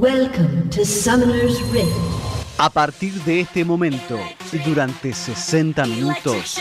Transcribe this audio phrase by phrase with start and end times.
[0.00, 1.94] Welcome to Summoner's Rift.
[2.56, 4.18] A partir de este momento,
[4.64, 6.58] durante 60 minutos,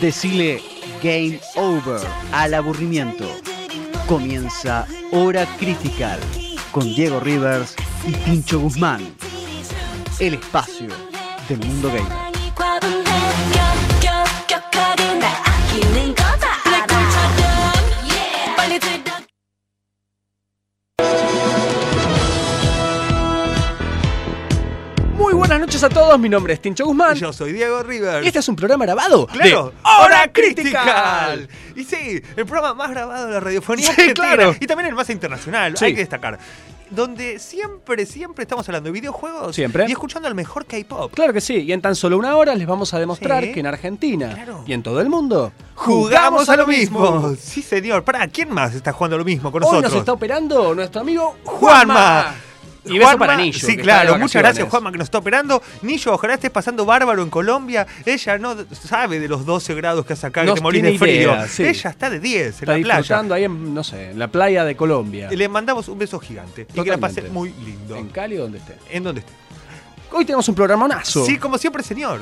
[0.00, 0.60] decile
[1.00, 2.00] Game Over
[2.32, 3.26] al aburrimiento.
[4.08, 6.18] Comienza Hora Critical
[6.72, 7.76] con Diego Rivers
[8.08, 9.14] y Pincho Guzmán.
[10.18, 10.88] El espacio
[11.48, 12.23] del mundo gamer.
[25.74, 27.16] Noches a todos, mi nombre es Tincho Guzmán.
[27.16, 28.24] Yo soy Diego Rivers.
[28.24, 31.48] Y este es un programa grabado Claro, de Hora Critical.
[31.74, 34.54] Y sí, el programa más grabado de la radiofonía Sí, claro.
[34.60, 35.86] Y también el más internacional, Sí.
[35.86, 36.38] hay que destacar.
[36.90, 39.86] Donde siempre, siempre estamos hablando de videojuegos Siempre.
[39.88, 41.12] y escuchando el mejor K-pop.
[41.12, 43.52] Claro que sí, y en tan solo una hora les vamos a demostrar Sí.
[43.52, 44.62] que en Argentina Claro.
[44.66, 47.34] y en todo el mundo Jugamos a lo mismo.
[47.40, 48.04] Sí, señor.
[48.04, 49.92] Para, ¿quién más está jugando a lo mismo con Hoy nosotros?
[49.92, 51.94] nos está operando nuestro amigo Juanma.
[51.94, 52.34] Juanma.
[52.86, 53.58] Y beso para Nillo.
[53.66, 54.18] Sí, claro.
[54.18, 55.62] Muchas gracias, Juanma, que nos está operando.
[55.82, 57.86] Nillo, ojalá estés pasando bárbaro en Colombia.
[58.04, 61.32] Ella no sabe de los 12 grados que hace acá, que te morís de frío.
[61.32, 61.64] idea, sí.
[61.64, 62.96] Ella está de 10 en Está la playa.
[62.98, 65.30] disfrutando ahí en, no sé, en la playa de Colombia.
[65.30, 66.66] Le mandamos un beso gigante.
[66.74, 67.32] Y que la pase Totalmente.
[67.32, 67.96] muy lindo.
[67.96, 68.76] En Cali o donde esté.
[68.90, 69.32] ¿En dónde esté?
[70.12, 71.24] Hoy tenemos un programazo.
[71.24, 72.20] Sí, como siempre, señor.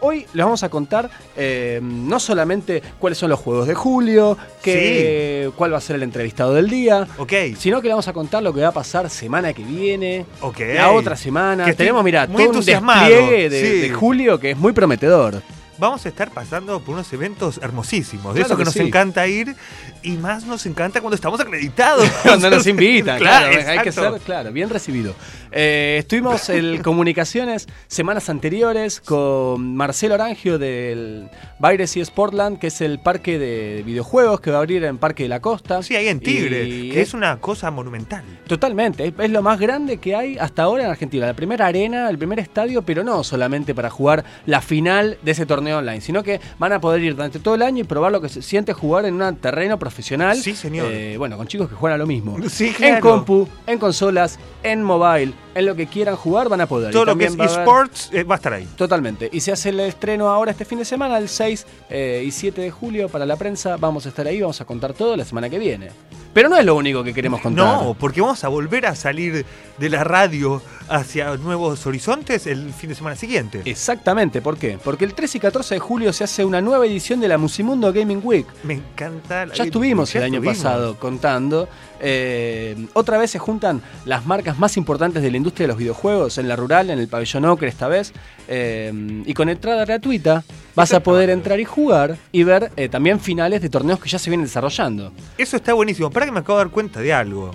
[0.00, 5.50] Hoy les vamos a contar eh, no solamente cuáles son los juegos de julio, que,
[5.56, 7.32] cuál va a ser el entrevistado del día, Ok.
[7.58, 10.60] sino que le vamos a contar lo que va a pasar semana que viene, Ok.
[10.74, 11.64] la otra semana.
[11.64, 13.78] Que Tenemos, mira, todo un despliegue de, sí.
[13.80, 15.42] de julio que es muy prometedor.
[15.78, 18.34] Vamos a estar pasando por unos eventos hermosísimos.
[18.34, 18.80] De Claro eso que, que nos sí.
[18.80, 19.54] encanta ir.
[20.02, 22.08] Y más nos encanta cuando estamos acreditados.
[22.22, 25.14] Cuando nos invitan, claro, hay que ser, claro, bien recibido.
[25.50, 31.28] Eh, estuvimos en comunicaciones semanas anteriores con Marcelo Arangio del
[31.60, 35.28] Piracy Sportland, que es el parque de videojuegos que va a abrir en Parque de
[35.28, 35.82] la Costa.
[35.82, 38.24] Sí, ahí en Tigre, Y que es una cosa monumental.
[38.46, 41.26] Totalmente, es lo más grande que hay hasta ahora en Argentina.
[41.26, 45.46] La primera arena, el primer estadio, pero no solamente para jugar la final de ese
[45.46, 48.20] torneo online, sino que van a poder ir durante todo el año y probar lo
[48.20, 50.36] que se siente jugar en un terreno profesional.
[50.36, 50.88] Sí, señor.
[50.90, 52.36] Eh, bueno, con chicos que juegan a lo mismo.
[52.48, 53.00] Sí, En claro.
[53.00, 56.90] compu, en consolas, en mobile, en lo que quieran jugar van a poder.
[56.90, 58.66] Y Todo lo que es esports eh, va a estar ahí.
[58.76, 59.28] Totalmente.
[59.32, 62.60] Y se hace el estreno ahora este fin de semana, el 6 eh, y 7
[62.60, 63.76] de julio para la prensa.
[63.76, 65.90] Vamos a estar ahí, vamos a contar todo la semana que viene.
[66.32, 67.64] Pero no es lo único que queremos contar.
[67.64, 69.44] No, porque vamos a volver a salir
[69.78, 73.62] de la radio hacia nuevos horizontes el fin de semana siguiente.
[73.64, 74.78] Exactamente, ¿por qué?
[74.82, 77.92] Porque el 13 y 14 de julio se hace una nueva edición de la Musimundo
[77.92, 78.46] Gaming Week.
[78.64, 79.46] Me encanta.
[79.46, 80.56] la- Ya estuvimos ya el año estuvimos.
[80.58, 81.68] pasado contando.
[82.00, 86.38] eh, otra vez se juntan las marcas más importantes de la industria de los videojuegos
[86.38, 88.12] en la rural, en el pabellón Ocre esta vez.
[88.46, 90.44] eh, y con entrada gratuita
[90.76, 94.18] vas a poder entrar y jugar y ver eh, también finales de torneos que ya
[94.18, 95.12] se vienen desarrollando.
[95.36, 96.08] Eso está buenísimo.
[96.10, 97.50] Para que me acabo de dar cuenta de algo.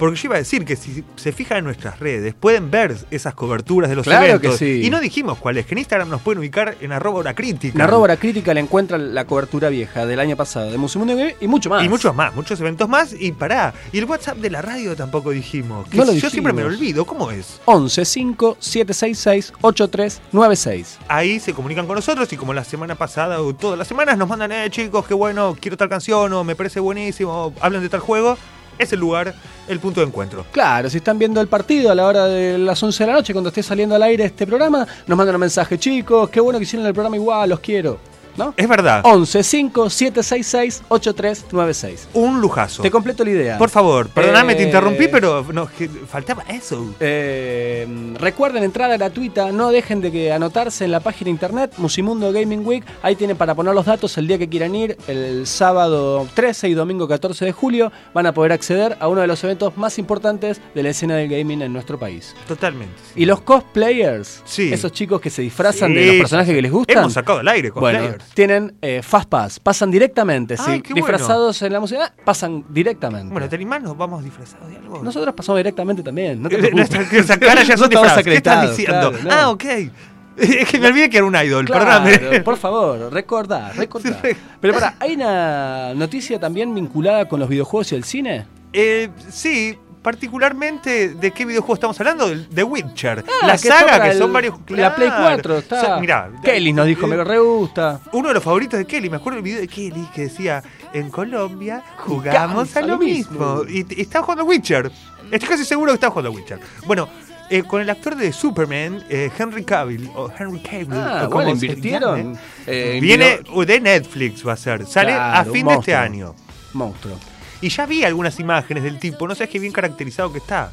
[0.00, 3.34] Porque yo iba a decir que si se fijan en nuestras redes, pueden ver esas
[3.34, 4.58] coberturas de los Claro eventos.
[4.58, 4.86] que sí.
[4.86, 7.74] Y no dijimos cuáles, que en Instagram nos pueden ubicar en arroba hora crítica.
[7.76, 11.46] En arroba la crítica le encuentran la cobertura vieja del año pasado de Musimundo y
[11.46, 11.84] mucho más.
[11.84, 13.14] Y muchos más, muchos eventos más.
[13.16, 13.74] Y pará.
[13.92, 15.86] Y el WhatsApp de la radio tampoco dijimos.
[15.88, 16.80] Que No lo yo siempre me lo dijimos.
[16.80, 17.04] olvido.
[17.04, 17.60] ¿Cómo es?
[17.66, 20.98] 11 5 766 8396.
[21.08, 24.28] Ahí se comunican con nosotros y como la semana pasada o todas las semanas nos
[24.28, 28.00] mandan, eh chicos, qué bueno, quiero tal canción o me parece buenísimo, hablan de tal
[28.00, 28.38] juego.
[28.80, 29.34] Es el lugar,
[29.68, 30.46] el punto de encuentro.
[30.50, 33.34] Claro, si están viendo el partido a la hora de las 11 de la noche,
[33.34, 36.62] cuando esté saliendo al aire este programa, nos mandan un mensaje, chicos, qué bueno que
[36.62, 37.98] hicieron el programa igual, los quiero.
[38.36, 38.54] ¿No?
[38.56, 42.08] Es verdad, 11 5 766 8396.
[42.14, 42.82] un lujazo.
[42.82, 43.58] Te completo la idea.
[43.58, 46.94] Por favor, perdóname, te Eh, interrumpí, pero no, que faltaba eso.
[47.00, 47.86] Eh,
[48.18, 52.84] recuerden entrada gratuita, no dejen de que anotarse en la página internet Musimundo Gaming Week.
[53.02, 54.96] Ahí tienen para poner los datos el día que quieran ir.
[55.08, 59.26] El sábado 13 y domingo 14 de julio van a poder acceder a uno de
[59.26, 62.34] los eventos más importantes de la escena del gaming en nuestro país.
[62.48, 62.94] Totalmente.
[63.16, 64.72] Y los cosplayers, Sí.
[64.72, 66.98] esos chicos que se disfrazan Sí, de los personajes que les gustan.
[66.98, 68.19] Hemos sacado al aire con bueno, players.
[68.34, 73.32] Tienen eh, Fast Pass, pasan directamente, Ay, sí, qué disfrazados en la música, pasan directamente.
[73.32, 73.82] Bueno, ¿te animás?
[73.82, 75.02] ¿Nos vamos disfrazados de algo?
[75.02, 76.90] Nosotros pasamos directamente también, no te preocupes.
[76.90, 77.88] nuestra- Esa cara ya son.
[77.90, 79.10] ¿Qué estás diciendo?
[79.12, 79.30] claro, no.
[79.30, 79.64] Ah, ok.
[80.40, 82.40] Es que me olvidé que era un idol, Claro, perdóname.
[82.40, 84.22] por favor, recordá, recordá.
[84.60, 88.46] Pero para, ¿hay una noticia también vinculada con los videojuegos y el cine?
[88.72, 92.28] Eh, sí, particularmente, ¿de qué videojuego estamos hablando?
[92.28, 93.24] De Witcher.
[93.42, 94.54] Ah, la que saga, que el- son varios...
[94.68, 95.24] La Play claro.
[95.42, 96.00] 4 está.
[96.00, 98.00] Mirá, Kelly nos dijo, eh, me re gusta.
[98.12, 100.62] Uno de los favoritos de Kelly, me acuerdo del video de Kelly que decía,
[100.92, 103.62] en Colombia jugamos a lo mismo.
[103.68, 104.90] Y, y estaba jugando Witcher.
[105.30, 106.58] Estoy casi seguro que estaba jugando Witcher.
[106.86, 107.08] Bueno,
[107.48, 111.30] eh, con el actor de Superman, eh, Henry Cavill, o Henry Cavill, Ah, o como
[111.44, 112.38] bueno, invirtieron.
[112.66, 114.86] eh, Viene de Netflix, va a ser.
[114.86, 116.34] Sale Claro, a fin de este año.
[116.72, 117.16] Monstruo.
[117.60, 120.70] Y ya vi algunas imágenes del tipo, no sabes qué bien caracterizado que está.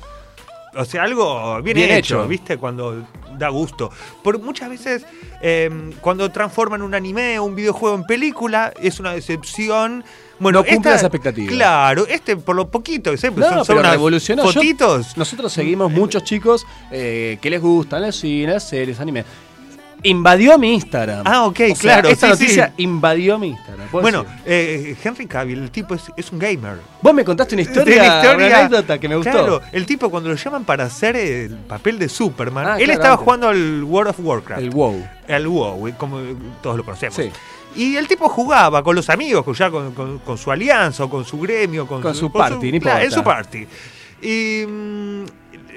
[0.76, 2.28] O sea, algo bien, Bien hecho, hecho.
[2.28, 2.58] ¿viste?
[2.58, 3.04] Cuando
[3.38, 3.90] da gusto.
[4.24, 5.06] Por muchas veces,
[5.42, 10.04] eh, cuando transforman un anime o un videojuego en película, es una decepción.
[10.40, 11.52] Bueno, No cumple esta- las expectativas.
[11.54, 14.44] Claro, este por lo poquito que sé, No, son, son revolucionó.
[14.46, 15.18] Yo- fotitos.
[15.18, 19.26] nosotros seguimos muchos chicos eh, que les gustan el cine, las series, anime.
[20.04, 21.24] Invadió mi Instagram.
[21.26, 22.84] Ah, ok, O sea, claro, Esta sí, noticia sí.
[22.84, 23.88] invadió mi Instagram.
[23.88, 26.78] ¿puedo Bueno, eh, Henry Cavill, el tipo es, es un gamer.
[27.02, 29.32] vos me contaste una historia, la historia- una anécdota que me gustó.
[29.32, 32.94] Claro, el tipo cuando lo llaman para hacer el papel de Superman, Ah, él claro,
[32.94, 33.24] estaba antes.
[33.24, 34.62] jugando al World of Warcraft.
[34.62, 35.08] El wow.
[35.30, 36.20] al WoW, como
[36.62, 37.16] todos lo conocemos.
[37.16, 37.32] Sí.
[37.76, 41.10] Y el tipo jugaba con los amigos, con, ya con, con- con su alianza o
[41.10, 41.86] con su gremio.
[41.88, 43.68] Con, Con su party, no claro, en su party.
[44.22, 45.24] Y mm,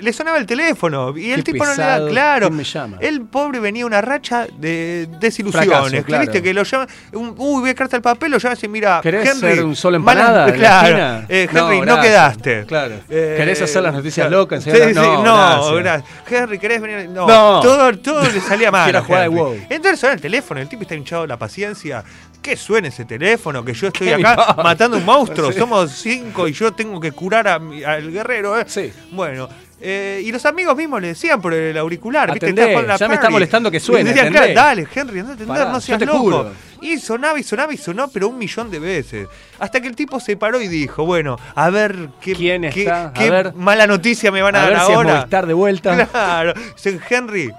[0.01, 2.47] le sonaba el teléfono y el Qué tipo no le da claro.
[2.49, 2.97] ¿quién me llama?
[3.01, 5.69] El pobre venía una racha de desilusiones.
[5.69, 6.23] Fracaso, que claro.
[6.23, 9.29] viste que lo llaman, un- uy, ve carta el papel, lo llaman y mira, ¿Querés
[9.29, 12.65] Henry, ser un solo empanada claro, eh, Henry, no, quedaste.
[12.67, 12.95] Claro.
[13.09, 14.43] Eh, ¿Querés hacer las noticias claro.
[14.43, 14.65] locas?
[14.65, 15.75] Sí, sí, No, no, gracias.
[15.83, 16.11] gracias.
[16.43, 17.09] Henry, ¿querés venir?
[17.11, 17.61] No, No.
[17.61, 18.85] Todo, todo le salía mal.
[18.85, 19.37] Quiero a jugar Henry.
[19.39, 19.57] WoW.
[19.69, 22.03] Entonces suena el teléfono, el tipo está hinchado de la paciencia.
[22.41, 25.53] Que suene ese teléfono, que yo estoy ¿Qué me acá matando un monstruo.
[25.53, 25.59] Sí.
[25.59, 28.59] Somos cinco y yo tengo que curar a mi- al guerrero.
[28.59, 28.65] ¿eh?
[28.67, 28.91] Sí.
[29.13, 29.47] Bueno.
[29.81, 33.79] Eh, y los amigos mismos le decían por el auricular, ya me está molestando que
[33.79, 34.53] Y suene, decían, atendé.
[34.53, 36.19] claro, dale, Henry, anda a atender, no seas loco.
[36.19, 36.53] juro.
[36.83, 39.29] Y sonaba y sonaba y sonó, pero un millón de veces.
[39.59, 43.09] Hasta que el tipo se paró y dijo, bueno, a ver qué, ¿Quién qué- está?
[43.09, 43.55] A qué ver.
[43.55, 45.15] mala noticia me van a, A ver dar es ahora.
[45.17, 46.07] Movistar de vuelta.
[46.11, 46.55] Claro.
[46.75, 47.53] Dicen, Henry,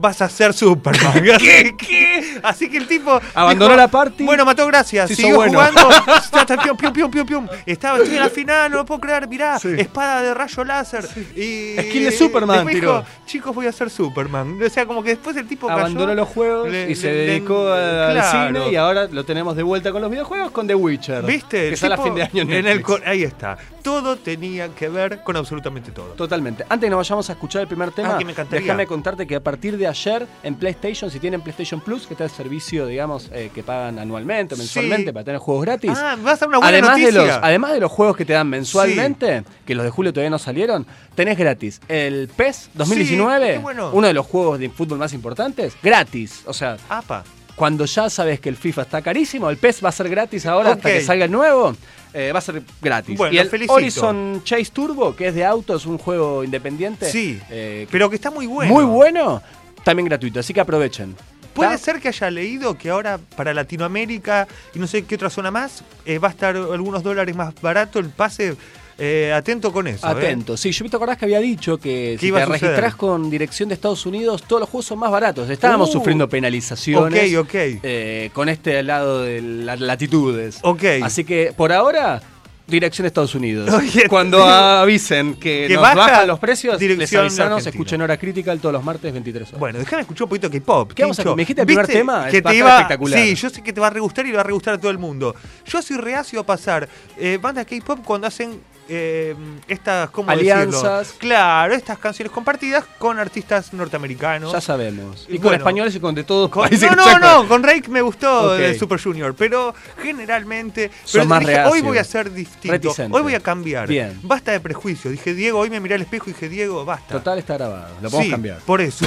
[0.00, 1.12] vas a ser Superman.
[1.38, 1.74] ¿Qué?
[1.78, 2.40] ¿Qué?
[2.42, 3.20] Así que el tipo.
[3.34, 4.24] Abandonó la party.
[4.24, 5.10] Bueno, mató gracias.
[5.10, 5.52] Siguió bueno.
[5.52, 5.88] jugando.
[6.78, 7.48] Pium, pium, pium, pium.
[7.66, 9.28] Estaba estoy en la final, no lo puedo creer.
[9.28, 9.68] Mirá, Sí.
[9.78, 11.04] espada de rayo láser.
[11.36, 14.58] Y Skin de Superman dijo, chicos, voy a ser Superman.
[14.64, 15.80] O sea, como que después el tipo cayó.
[15.80, 18.48] Abandonó los juegos Le- y se le- dedicó le- al claro.
[18.60, 21.24] cine y ahora lo tenemos de vuelta con los videojuegos con The Witcher.
[21.24, 21.70] ¿Viste?
[21.70, 23.58] Que sale a fin de año en el Ahí está.
[23.82, 26.08] Todo tenía que ver con absolutamente todo.
[26.08, 26.64] Totalmente.
[26.68, 28.60] Antes que nos vayamos a escuchar el primer tema, Ah, que me encantaría.
[28.60, 32.24] déjame contarte que a partir de ayer en PlayStation, si tienen PlayStation Plus, que está
[32.24, 34.60] el servicio, digamos, eh, que pagan anualmente, Sí.
[34.60, 35.92] mensualmente para tener juegos gratis.
[35.96, 38.32] Ah, vas a dar una buena además de, los, además de los juegos que te
[38.32, 43.52] dan mensualmente, que los de julio todavía no salieron, tenés gratis el PES 2019, Sí,
[43.54, 43.90] qué bueno.
[43.92, 46.42] uno de los juegos de fútbol más importantes, gratis.
[46.46, 47.24] O sea, Apa.
[47.56, 50.72] cuando ya sabes que el FIFA está carísimo, el PES va a ser gratis ahora
[50.72, 51.74] hasta que salga el nuevo.
[52.14, 53.18] eh, va a ser gratis.
[53.18, 53.74] Bueno, y el felicito.
[53.74, 57.10] Horizon Chase Turbo, que es de autos, un juego independiente.
[57.12, 57.38] Sí.
[57.50, 58.72] eh, Pero que está muy bueno.
[58.72, 59.42] Muy bueno,
[59.84, 61.14] también gratuito, así que aprovechen.
[61.54, 65.50] Puede ser que haya leído que ahora para Latinoamérica y no sé qué otra zona
[65.50, 68.54] más eh, va a estar algunos dólares más barato el pase.
[69.00, 70.06] Eh, atento con eso.
[70.06, 70.10] ¿eh?
[70.10, 70.56] Atento.
[70.56, 74.04] Sí, yo te acordás que había dicho que si te registrás con dirección de Estados
[74.06, 75.48] Unidos, todos los juegos son más baratos.
[75.50, 75.92] Estábamos Uh.
[75.92, 77.54] sufriendo penalizaciones Ok, ok.
[77.54, 80.58] eh, con este lado de las latitudes.
[80.62, 80.82] Ok.
[81.02, 82.20] Así que por ahora,
[82.68, 83.72] dirección de Estados Unidos.
[83.74, 87.70] Oye, Cuando avisen que, que nos baja, bajan los precios, les dirección avisanos, Argentina.
[87.70, 89.58] escuchen Hora Critical todos los martes 23 horas.
[89.60, 90.92] Bueno, déjame escuchar un poquito de K-pop.
[90.92, 92.26] ¿Qué vamos a- me dijiste el primer ¿Viste tema?
[92.28, 93.18] Que a te iba, espectacular.
[93.20, 94.90] Sí, yo sé que te va a regustar y le va a regustar a todo
[94.90, 95.34] el mundo.
[95.66, 99.34] Yo soy reacio a pasar eh, bandas K-pop cuando hacen eh,
[99.68, 100.98] estas, ¿cómo Alianzas.
[101.08, 101.18] decirlo?
[101.20, 104.52] Claro, estas canciones compartidas con artistas norteamericanos.
[104.52, 105.26] Ya sabemos.
[105.28, 108.56] Y con españoles y con de todos Con- no, no, no, con Rake me gustó
[108.78, 113.16] Super Junior, pero generalmente Son pero más dije, hoy voy a ser distinto, Reticente.
[113.16, 113.86] hoy voy a cambiar.
[113.88, 114.18] Bien.
[114.22, 115.12] Basta de prejuicios.
[115.12, 117.14] Dije, Diego, hoy me miré al espejo y dije, Diego, basta.
[117.14, 117.94] Total está grabado.
[118.00, 118.58] Lo podemos Sí, cambiar.
[118.60, 119.04] Por eso.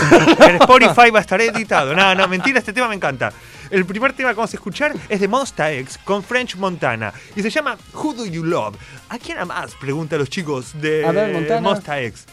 [0.48, 1.96] En Spotify va a estar editado.
[1.96, 3.32] No, no, mentira, este tema me encanta.
[3.72, 7.42] El primer tema que vamos a escuchar es de Monsta X con French Montana y
[7.42, 8.76] se llama Who Do You Love?
[9.08, 9.76] ¿A quién amás?
[9.80, 11.62] Pregunta a los chicos de A ver, Montana.
[11.62, 12.26] Monsta X.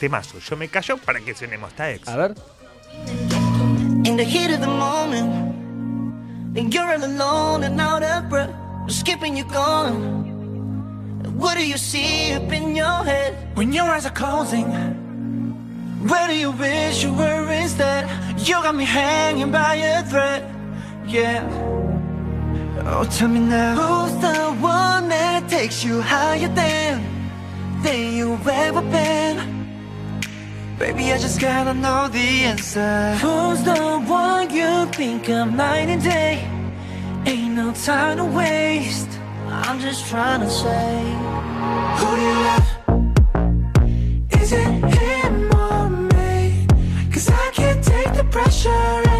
[0.00, 2.08] Temazo, yo me callo para que suene Monsta X.
[2.08, 2.34] A ver.
[4.04, 5.52] In the heat of the moment,
[6.56, 8.50] and you're all alone and out of breath,
[8.88, 10.22] skipping you gone.
[11.36, 14.66] What do you see up in your head when your eyes are closing?
[16.08, 18.08] Where do you wish you were instead?
[18.38, 20.42] You got me hanging by a thread,
[21.12, 21.44] yeah.
[22.86, 27.04] Oh, tell me now, who's the one that takes you higher than
[27.82, 29.36] than you've ever been?
[30.78, 33.14] Baby, I just gotta know the answer.
[33.20, 36.48] Who's the one you think of night and day?
[37.26, 39.10] Ain't no time to waste.
[39.48, 41.04] I'm just trying to say,
[41.98, 42.68] who do you love?
[44.40, 46.66] Is it him or me?
[47.12, 49.11] Cause I can't take the pressure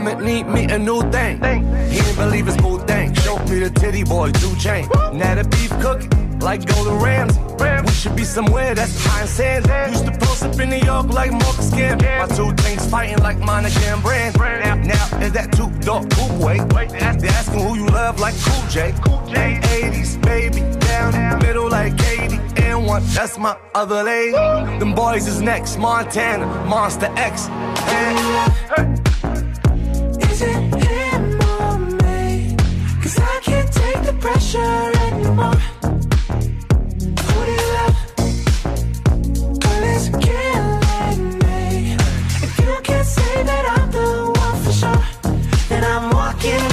[0.00, 1.36] I'ma need me a new thing.
[1.90, 3.12] He didn't believe his smooth thing.
[3.16, 4.88] Show me the titty boy, two chain.
[5.12, 6.38] Now the beef cooking.
[6.40, 7.38] like Golden Ramsay.
[7.84, 9.92] We should be somewhere that's high and sand.
[9.92, 12.00] Used to post up in New York like Marcus Camp.
[12.00, 14.38] My two things fighting like Monica and Brand.
[14.88, 16.60] Now, is that two dog cool way?
[16.60, 18.92] They asking who you love like Cool J.
[18.92, 22.40] 80s, baby, down in the middle like Katie.
[22.56, 24.32] And one, that's my other lady.
[24.78, 27.48] Them boys is next, Montana, Monster X.
[27.48, 28.99] And
[33.10, 35.60] Cause I can't take the pressure anymore.
[35.82, 37.98] Do you love?
[39.58, 41.96] Girl, it's killing me.
[42.46, 45.04] If you can't say that I'm the one for sure,
[45.68, 46.69] then I'm walking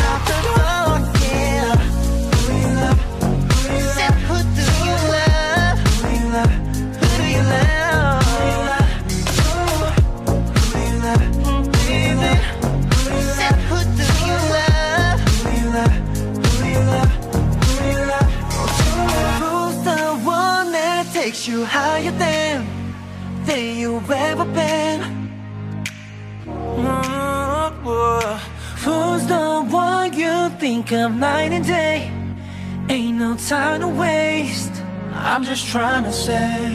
[35.78, 36.67] trying to say.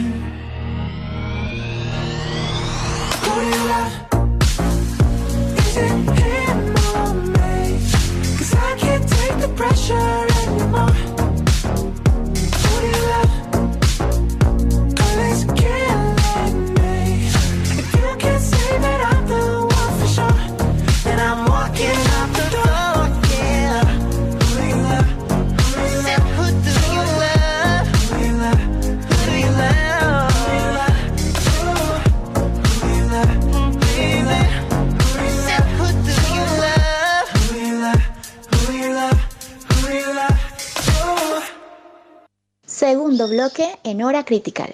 [43.43, 44.73] Bloque en hora critical.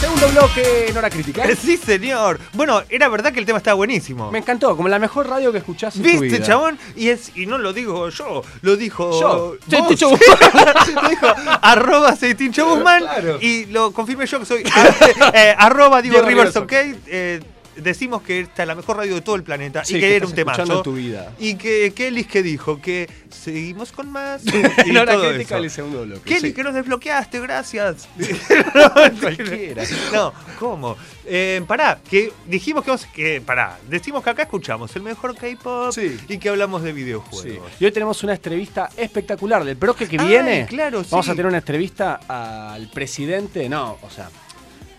[0.00, 1.44] Segundo bloque en hora crítica.
[1.64, 2.38] Sí, señor.
[2.52, 4.30] Bueno, era verdad que el tema estaba buenísimo.
[4.30, 6.42] Me encantó, como la mejor radio que escuchás en tu ¿Viste, vida.
[6.44, 6.78] chabón?
[6.96, 9.56] Y es y no lo digo yo, lo dijo Yo.
[9.70, 9.86] vos.
[9.88, 10.10] Tincho
[11.02, 11.26] lo dijo
[11.62, 13.38] arroba soy Tincho Guzmán Claro.
[13.40, 14.62] y lo confirmé yo que soy
[15.34, 17.00] eh, arroba Diego Diego Rivers, Rivers, ok.
[17.06, 17.40] Eh,
[17.76, 20.16] decimos que esta es la mejor radio de todo el planeta Sí, y que que
[20.16, 20.62] era un temazo.
[20.78, 21.32] en tu vida.
[21.38, 24.42] Y que Kelly que dijo que seguimos con más.
[24.86, 25.64] y hora todo crítica eso.
[25.64, 26.22] el segundo bloque.
[26.28, 26.52] Kelly, sí.
[26.54, 28.08] que nos desbloqueaste, gracias.
[29.20, 29.84] Cualquiera.
[30.12, 30.96] No, ¿cómo?
[31.26, 35.92] Eh, pará, que dijimos que vamos, que pará, decimos que acá escuchamos el mejor K-pop
[35.92, 36.18] Sí.
[36.28, 37.70] y que hablamos de videojuegos.
[37.80, 39.64] Y hoy tenemos una entrevista espectacular.
[39.64, 41.08] Del bloque que Ay, viene, claro, sí.
[41.10, 44.28] vamos a tener una entrevista al presidente, no, o sea,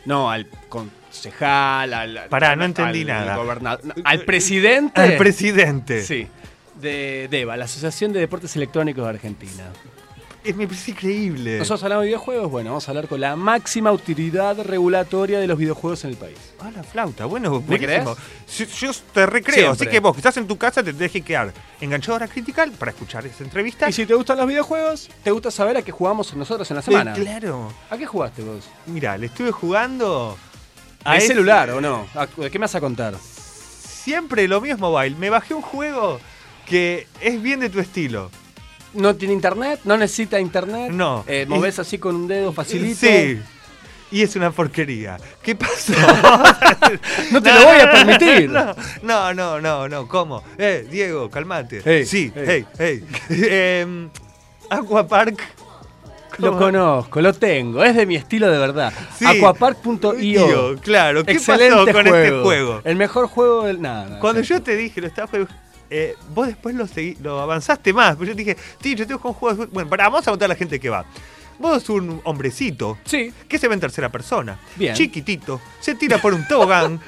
[0.05, 0.47] no al
[1.15, 2.27] concejal, al.
[2.29, 3.35] Pará, no entendí al nada.
[3.37, 5.01] gobernador, al presidente.
[5.01, 6.03] Al presidente.
[6.03, 6.27] Sí.
[6.81, 9.63] De DEVA, la Asociación de Deportes Electrónicos de Argentina.
[10.43, 11.57] Es, me parece increíble.
[11.57, 15.57] Nosotros hablamos de videojuegos, bueno, vamos a hablar con la máxima autoridad regulatoria de los
[15.57, 16.37] videojuegos en el país.
[16.59, 18.15] Ah, la flauta, bueno, ¿Me buenísimo.
[18.55, 21.51] Yo, yo te recreo, así que vos que estás en tu casa te que quedar
[21.81, 23.89] enganchado a la critical para escuchar esa entrevista.
[23.89, 26.83] Y si te gustan los videojuegos, te gusta saber a qué jugamos nosotros en la
[26.83, 27.13] semana.
[27.13, 27.73] claro.
[27.89, 28.65] ¿A qué jugaste vos?
[28.85, 30.37] Mira, le estuve jugando
[31.05, 32.07] ¿A ese- celular o no?
[32.15, 33.15] ¿A- ¿De qué me vas a contar?
[33.19, 35.15] Siempre lo mío es mobile.
[35.15, 36.19] Me bajé un juego
[36.65, 38.29] que es bien de tu estilo.
[38.93, 39.81] ¿No tiene internet?
[39.83, 40.91] ¿No necesita internet?
[40.91, 41.23] No.
[41.27, 42.99] Eh, ¿Movés así con un dedo facilito?
[43.05, 43.39] Sí.
[44.11, 45.17] Y es una porquería.
[45.41, 45.93] ¿Qué pasó?
[47.31, 48.51] No te lo voy a permitir.
[49.01, 50.07] No, no, no, no.
[50.07, 50.43] ¿Cómo?
[50.57, 52.05] Eh, Diego, calmate.
[52.05, 52.45] Sí, ey.
[52.47, 53.03] hey, hey.
[53.49, 54.09] Em,
[54.69, 55.41] Aquapark.
[56.37, 57.83] Lo conozco, lo tengo.
[57.83, 58.93] Es de mi estilo de verdad.
[59.17, 59.25] Sí.
[59.25, 60.19] Aquapark.io.
[60.19, 62.15] Io, Claro, ¿qué Excelente pasó con juego.
[62.17, 62.81] este juego?
[62.83, 64.19] El mejor juego del nada.
[64.19, 65.49] Cuando yo te dije, lo estaba jugando,
[65.89, 68.15] eh, vos después lo, segui- lo avanzaste más.
[68.15, 69.85] Pero yo te dije, tío, yo tengo un juego de fútbol".
[69.85, 71.05] Bueno, vamos a contar a la gente que va.
[71.57, 73.31] Vos sos un hombrecito Sí.
[73.47, 74.59] que se ve en tercera persona.
[74.75, 74.93] Bien.
[74.93, 75.61] Chiquitito.
[75.79, 76.99] Se tira por un tobogán.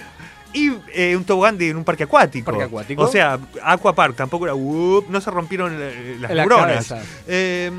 [0.53, 2.46] Y eh, un tobogán de en un parque acuático.
[2.46, 3.01] Parque acuático.
[3.03, 4.55] O sea, Aquapark tampoco era.
[4.55, 6.93] "Whoop", no se rompieron eh, las la neuronas.
[7.27, 7.69] Eh,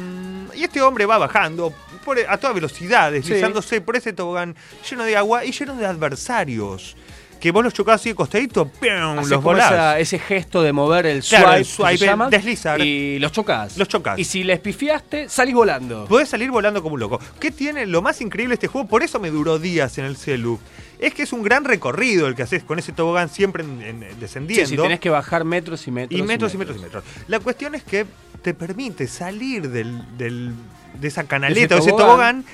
[0.55, 1.73] y este hombre va bajando
[2.05, 4.55] por- a toda velocidad, deslizándose por ese tobogán
[4.89, 6.97] lleno de agua y lleno de adversarios.
[7.41, 9.17] Que vos los chocás así de costadito, ¡pium!
[9.21, 9.71] Haces los volás.
[9.71, 12.81] esa- ese gesto de mover el swipe, Claro, el que swipe, se llama, deslizar.
[12.81, 13.77] y los chocas.
[13.79, 14.19] Los chocás.
[14.19, 16.05] Y si les pifiaste, salís volando.
[16.07, 17.21] Podés salir volando como un loco.
[17.39, 18.89] ¿Qué tiene lo más increíble de este juego?
[18.89, 20.59] Por eso me duró días en el celu.
[20.99, 24.01] Es que es un gran recorrido el que haces con ese tobogán siempre en- en-
[24.01, 24.69] Sí, descendiendo.
[24.69, 26.19] si tenés que bajar metros y metros.
[26.19, 27.05] y metros y metros y metros.
[27.29, 28.05] La cuestión es que
[28.43, 30.53] te permite salir del, del-
[31.01, 32.45] de esa canaleta o ese tobogán.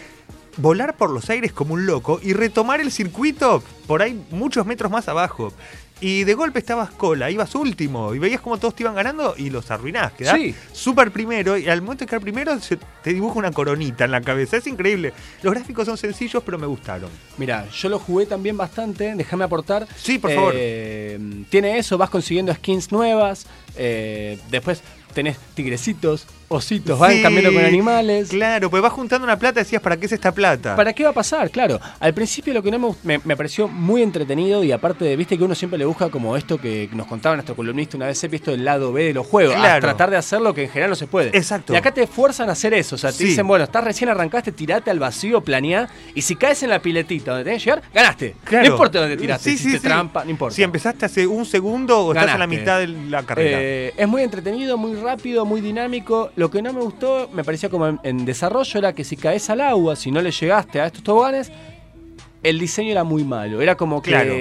[0.57, 4.91] volar por los aires como un loco y retomar el circuito por ahí muchos metros
[4.91, 5.53] más abajo.
[6.01, 9.49] Y de golpe estabas cola, ibas último y veías como todos te iban ganando y
[9.51, 10.13] los arruinás.
[10.13, 10.55] Quedás Sí.
[10.73, 14.21] súper primero y al momento de quedar primero se te dibuja una coronita en la
[14.21, 14.57] cabeza.
[14.57, 15.13] Es increíble.
[15.43, 17.11] Los gráficos son sencillos pero me gustaron.
[17.39, 19.87] Mira, yo lo jugué también bastante, déjame aportar.
[19.97, 20.53] Sí, por favor.
[20.57, 24.83] Eh, tiene eso, vas consiguiendo skins nuevas, eh, después
[25.15, 28.29] tenés tigrecitos, ositos, van Sí, cambiando con animales.
[28.29, 30.77] Claro, pues vas juntando una plata y decías, ¿para qué es esta plata?
[30.77, 31.51] ¿Para qué va a pasar?
[31.51, 31.81] Claro.
[32.01, 35.37] Al principio lo que no me, me, me pareció muy entretenido y aparte de, viste
[35.39, 38.29] que uno siempre le busca como esto que nos contaba nuestro columnista una vez, he
[38.29, 39.81] visto el lado B de los juegos, a Claro.
[39.81, 41.37] tratar de hacer lo que en general no se puede.
[41.37, 41.73] Exacto.
[41.73, 43.25] Y acá te fuerzan a hacer eso, o sea, te Sí.
[43.25, 47.31] dicen, bueno, estás recién arrancaste, tirate al vacío, planeá, y si caes en la piletita
[47.33, 48.37] donde tenés que llegar, ganaste.
[48.45, 48.67] Claro.
[48.67, 49.81] No importa dónde tiraste, Sí, sí, sí.
[49.81, 50.55] trampa, no importa.
[50.57, 53.59] Si empezaste hace un segundo o estás en la mitad de la carrera.
[53.61, 56.31] Eh, es muy entretenido, muy rápido, muy dinámico.
[56.37, 59.49] Lo que no me gustó, me parecía como en, en desarrollo, era que si caes
[59.51, 61.53] al agua, si no le llegaste a estos toboganes,
[62.43, 63.63] el diseño era muy malo.
[63.63, 64.11] Era como que.
[64.11, 64.35] Claro.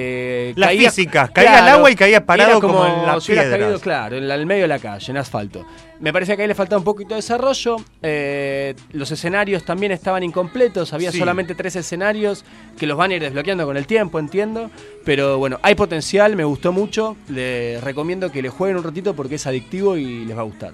[0.59, 3.57] Las físicas, caía al agua y caía parado era como en las si piedras.
[3.57, 5.65] caído, claro, en la- el medio de la calle, en asfalto.
[6.01, 7.77] Me parecía que ahí le faltaba un poquito de desarrollo.
[8.01, 10.91] eh, los escenarios también estaban incompletos.
[10.93, 11.19] Había Sí.
[11.19, 12.43] solamente tres escenarios
[12.77, 14.69] que los van a ir desbloqueando con el tiempo, entiendo.
[15.05, 17.15] Pero bueno, hay potencial, me gustó mucho.
[17.29, 20.73] Les recomiendo que le jueguen un ratito porque es adictivo y les va a gustar.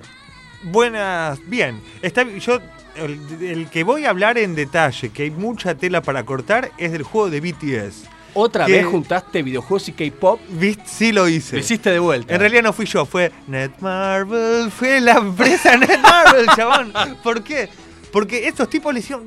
[0.64, 1.82] Buenas, bien.
[2.02, 2.60] Está, yo,
[2.96, 6.92] el, el que voy a hablar en detalle, que hay mucha tela para cortar, es
[6.92, 8.06] del juego de BTS.
[8.34, 10.40] Otra Que- vez juntaste videojuegos y K-pop.
[10.50, 10.84] ¿Viste?
[10.86, 11.56] Sí lo hice.
[11.56, 12.34] Lo hiciste de vuelta.
[12.34, 16.94] En realidad no fui yo, fue Netmarble, fue la empresa Netmarble, chabón.
[17.24, 17.70] ¿Por qué?
[18.12, 19.26] Porque estos tipos le hicieron...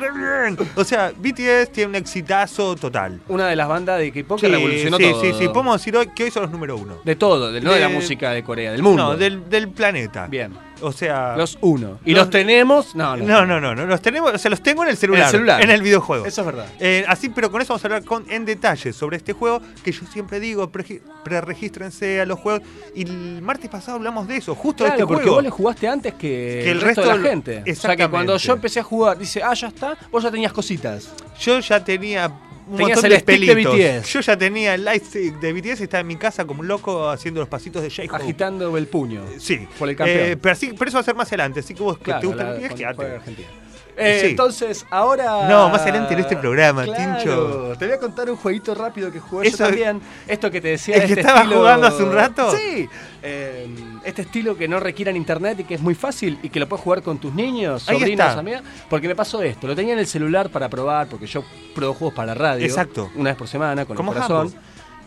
[0.74, 3.20] O sea, BTS tiene un exitazo total.
[3.28, 5.20] Una de las bandas de K-pop que Sí, revolucionó sí, todo.
[5.20, 5.48] sí, sí.
[5.48, 6.98] Podemos decir hoy que hoy son los número uno.
[7.04, 9.02] De todo, de- no de, la música de Corea, del mundo.
[9.12, 10.26] No, del, del planeta.
[10.26, 10.52] Bien.
[10.82, 11.36] O sea...
[11.36, 11.98] Los uno.
[12.04, 12.94] ¿Y Los- los, tenemos?
[12.94, 13.24] No, no.
[13.24, 15.20] No, no, no, no, los tenemos, o sea, los tengo en el celular.
[15.22, 15.62] En el celular.
[15.62, 16.26] En el videojuego.
[16.26, 16.66] Eso es verdad.
[16.80, 19.92] Eh, así, pero con eso vamos a hablar con, en detalle sobre este juego que
[19.92, 22.62] yo siempre digo, pre- preregístrense a los juegos.
[22.94, 25.36] Y el martes pasado hablamos de eso, justo Claro, de este porque juego.
[25.36, 26.18] vos le jugaste antes que,
[26.64, 27.50] Que el el resto, resto de la gente.
[27.52, 28.10] O sea que Exactamente.
[28.10, 31.12] cuando yo empecé a jugar, dice, ah, ya está, vos ya tenías cositas.
[31.40, 32.30] Yo ya tenía
[32.68, 33.74] un Tenías montón el de stick de pelitos.
[34.04, 34.12] BTS.
[34.12, 37.08] Yo ya tenía el lightstick de BTS y estaba en mi casa como un loco
[37.10, 38.22] haciendo los pasitos de J-Hope.
[38.22, 39.22] Agitando el puño.
[39.38, 39.66] Sí.
[39.78, 40.18] Por el campeón.
[40.20, 42.20] Eh, pero, así, pero eso va a ser más adelante, así que vos que Claro,
[42.20, 42.96] te gusta la- el BTS, cuando quédate.
[42.96, 43.48] juega Argentina.
[43.96, 44.26] Eh, Sí.
[44.30, 45.46] Entonces, ahora.
[45.48, 47.72] No, más adelante en este programa, Claro, Tincho.
[47.78, 50.00] Te voy a contar un jueguito rápido que jugué Eso- yo también.
[50.26, 50.94] Esto que te decía.
[50.96, 52.56] ¿El de que este estaba estilo- jugando hace un rato?
[52.56, 52.88] Sí.
[53.22, 53.68] Eh,
[54.04, 56.82] este estilo que no requieran internet y que es muy fácil y que lo puedes
[56.82, 58.62] jugar con tus niños, sobrinos, amigas.
[58.88, 59.66] Porque me pasó esto.
[59.66, 62.64] Lo tenía en el celular para probar, porque yo pruebo juegos para la radio.
[62.64, 63.10] Exacto.
[63.14, 64.52] Una vez por semana, con el corazón.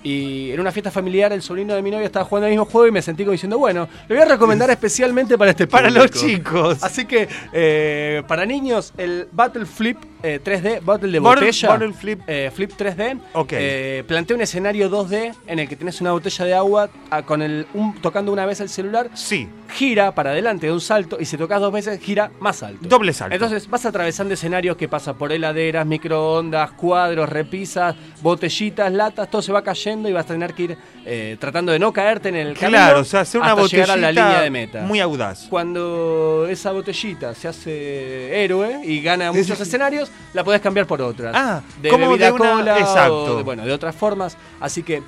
[0.05, 2.85] Y en una fiesta familiar, el sobrino de mi novia estaba jugando el mismo juego
[2.87, 6.05] y me sentí como diciendo, bueno, lo voy a recomendar especialmente para este Para público.
[6.05, 6.83] los chicos.
[6.83, 11.69] Así que, eh, para niños, el Battle Flip eh, 3D, Battle de botella.
[11.69, 12.21] Battle Flip.
[12.27, 13.19] eh, Flip 3D.
[13.33, 13.49] Ok.
[13.53, 17.41] eh, plantea un escenario 2D en el que tienes una botella de agua ah, con
[17.41, 19.09] el, un- tocando una vez el celular.
[19.15, 22.79] Sí, Gira para adelante de un salto y si tocas dos veces, gira más alto.
[22.87, 23.33] doble salto.
[23.33, 29.51] Entonces vas atravesando escenarios que pasa por heladeras, microondas, cuadros, repisas, botellitas, latas, todo se
[29.51, 32.53] va cayendo y vas a tener que ir eh, tratando de no caerte en el
[32.57, 34.81] camino claro, o sea, hacer una hasta botellita llegar a la línea de meta.
[34.81, 35.47] muy audaz.
[35.49, 41.33] Cuando esa botellita se hace héroe y gana muchos escenarios, la podés cambiar por otras.
[41.35, 43.23] Ah, de como bebida de una- cola exacto.
[43.33, 44.37] o de, bueno, de otras formas.
[44.59, 45.01] Así que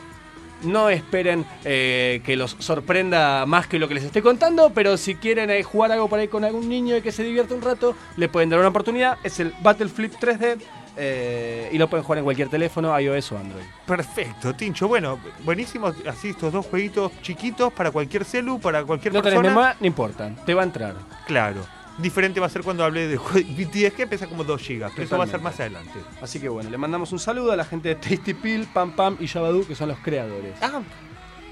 [0.64, 5.16] no esperen eh, que los sorprenda más que lo que les estoy contando, pero si
[5.16, 7.96] quieren eh, jugar algo por ahí con algún niño y que se divierta un rato,
[8.18, 9.18] le pueden dar una oportunidad.
[9.24, 10.58] Es el Battle Flip 3D
[11.00, 13.64] eh, y lo pueden jugar en cualquier teléfono, iOS o Android.
[13.86, 14.88] Perfecto, Tincho.
[14.88, 19.50] Bueno, buenísimos así estos dos jueguitos chiquitos para cualquier celu, para cualquier No tenés persona.
[19.56, 20.96] memoria, no importa, te va a entrar.
[21.28, 21.77] Claro.
[21.98, 25.18] Diferente va a ser cuando hable de BTS que pesa como 2 GB, pero eso
[25.18, 26.00] va a ser más adelante.
[26.22, 29.18] Así que bueno, le mandamos un saludo a la gente de Tasty Pill, Pam Pam
[29.20, 30.54] y Yabadoo, que son los creadores.
[30.62, 30.82] Ah,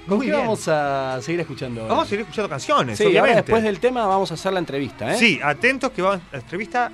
[0.08, 0.38] ¿Con qué bien.
[0.38, 1.80] vamos a seguir escuchando?
[1.80, 1.94] ahora?
[1.94, 3.42] Vamos a seguir escuchando canciones, Sí, ahora obviamente.
[3.42, 5.18] después del tema vamos a hacer la entrevista, ¿eh?
[5.18, 6.92] Sí, atentos que vamos a la entrevista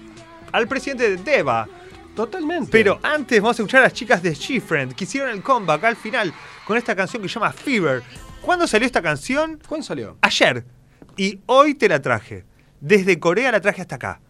[0.50, 1.68] al presidente de Deva.
[2.16, 2.70] totalmente.
[2.72, 5.96] Pero antes vamos a escuchar a las chicas de She-Friend que hicieron el comeback al
[5.96, 6.32] final
[6.66, 8.02] con esta canción que se llama Fever.
[8.40, 9.60] ¿Cuándo salió esta canción?
[9.68, 10.16] ¿cuándo salió?
[10.22, 10.64] Ayer.
[11.18, 12.44] Y hoy te la traje.
[12.82, 14.20] Desde Corea la traje hasta acá.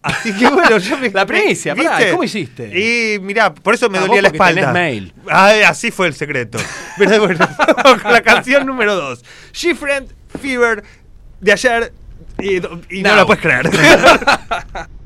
[0.00, 1.10] Así que bueno, yo me.
[1.12, 2.10] La primicia, pará, ¿viste?
[2.12, 2.64] ¿cómo hiciste?
[2.78, 4.72] Y mirá, por eso me Ah, dolía la espalda.
[4.72, 5.12] mail.
[5.28, 6.56] Ay, así fue el secreto.
[6.98, 7.46] Pero bueno,
[8.02, 9.22] con la canción número 2.
[9.52, 10.08] She Friend
[10.40, 10.82] Fever
[11.40, 11.92] de ayer.
[12.38, 12.56] Y,
[12.98, 13.68] y no la puedes creer.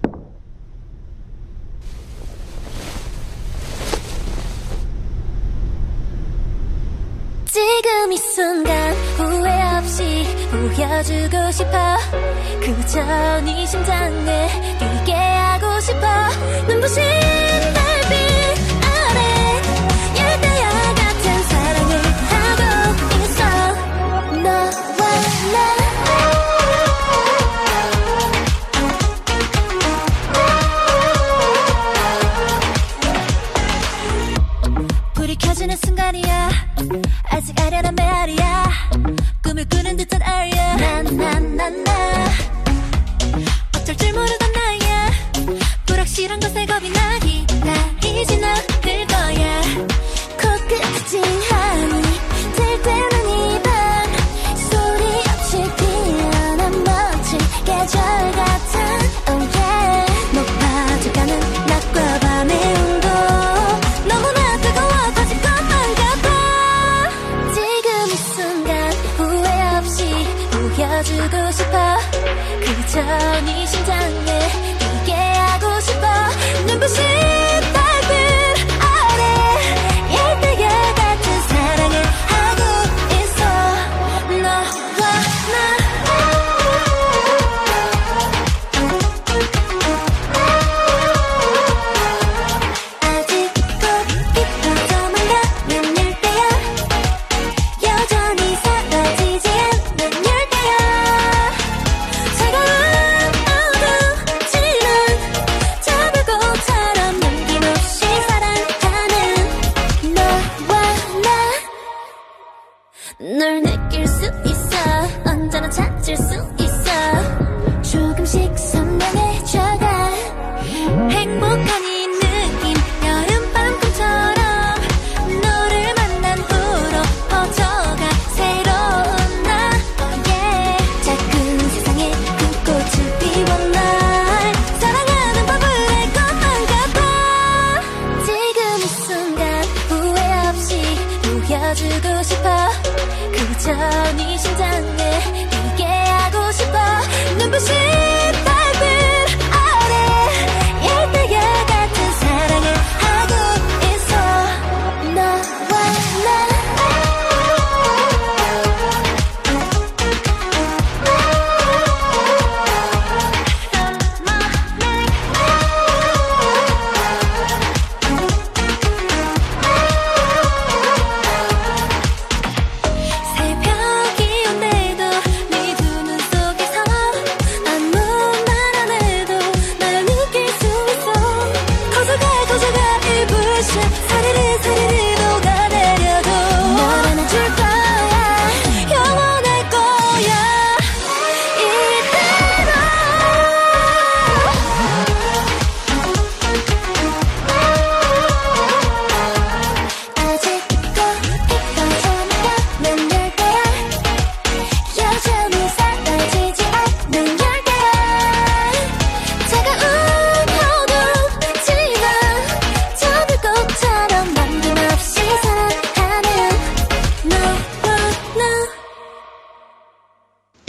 [10.54, 11.96] 보여주고 싶어.
[12.60, 16.06] 그저 네 심장에 뛰게 하고 싶어.
[16.68, 17.02] 눈부신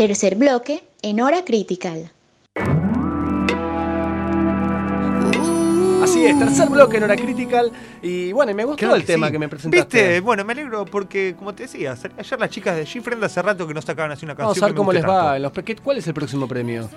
[0.07, 2.11] Tercer bloque en hora critical.
[6.03, 7.71] Así es, tercer bloque en hora critical.
[8.03, 9.31] Y bueno, y me gustó Claro el que tema sí.
[9.33, 9.97] que me presentaste.
[9.97, 13.67] Viste, bueno, me alegro porque, como te decía, ayer las chicas de G-Friend hace rato
[13.67, 14.49] que no sacaban así una canción.
[14.53, 15.33] Vamos a ver cómo les va.
[15.33, 15.39] tanto.
[15.57, 16.87] los ¿qué- ¿Cuál es el próximo premio?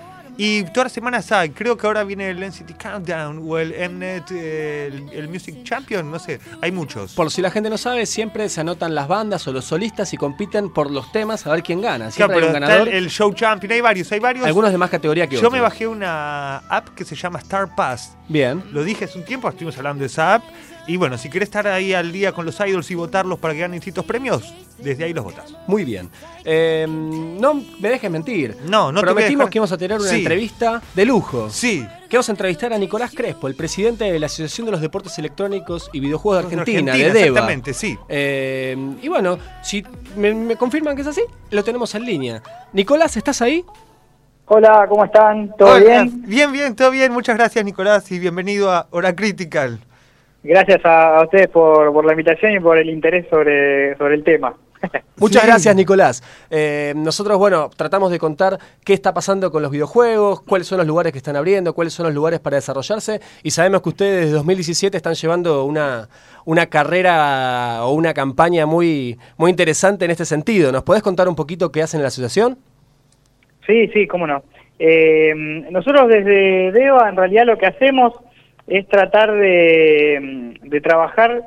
[0.41, 4.31] Y todas las semanas hay, creo que ahora viene el NCT Countdown o el Mnet,
[4.31, 7.13] el, el Music Champion, no sé, hay muchos.
[7.15, 10.17] Por si la gente no sabe, siempre se anotan las bandas o los solistas y
[10.17, 12.11] compiten por los temas a ver quién gana.
[12.11, 12.89] Claro, Siempre hay pero un ganador.
[12.89, 14.47] el, el Show Champion, hay varios, hay varios.
[14.47, 15.53] Algunos de más categoría que Yo otros.
[15.55, 18.17] me bajé una app que se llama Star Pass.
[18.29, 18.63] Bien.
[18.71, 20.45] Lo dije hace un tiempo, estuvimos hablando de esa app.
[20.89, 23.61] Y bueno, si querés estar ahí al día con los idols y votarlos para que
[23.61, 25.55] ganen distintos premios, desde ahí los votas.
[25.67, 26.09] Muy bien.
[26.47, 28.57] Eh, no me dejes mentir.
[28.65, 30.17] No, no te voy a Prometimos dejar- que íbamos a tener una Sí.
[30.17, 31.51] entrevista de lujo.
[31.51, 31.87] Sí.
[32.09, 35.19] Que vamos a entrevistar a Nicolás Crespo, el presidente de la Asociación de los Deportes
[35.19, 37.27] Electrónicos y Videojuegos de Argentina, Argentina, de DEVA.
[37.29, 37.99] exactamente, sí.
[38.09, 39.85] Eh, y bueno, si
[40.17, 41.21] me, me confirman que es así,
[41.51, 42.43] lo tenemos en línea.
[42.73, 43.63] Nicolás, ¿estás ahí?
[44.47, 45.55] Hola, ¿cómo están?
[45.59, 45.85] ¿Todo Hola.
[45.85, 46.23] bien?
[46.27, 47.13] Bien, bien, todo bien.
[47.13, 49.81] Muchas gracias, Nicolás, y bienvenido a Hora Critical.
[50.49, 54.25] Gracias a, a ustedes por, por la invitación y por el interés sobre, sobre el
[54.25, 54.55] tema.
[55.17, 55.49] Muchas Sí.
[55.49, 56.23] gracias, Nicolás.
[56.51, 60.87] Eh, nosotros, bueno, tratamos de contar qué está pasando con los videojuegos, cuáles son los
[60.87, 63.21] lugares que están abriendo, cuáles son los lugares para desarrollarse.
[63.43, 66.09] Y sabemos que ustedes desde 2017 están llevando una,
[66.45, 70.73] una carrera o una campaña muy, muy interesante en este sentido.
[70.73, 72.57] ¿Nos podés contar un poquito qué hacen en la asociación?
[73.67, 74.43] Sí, sí, cómo no.
[74.79, 75.35] Eh,
[75.71, 78.13] nosotros desde DEVA en realidad lo que hacemos
[78.69, 81.43] es tratar de, de trabajar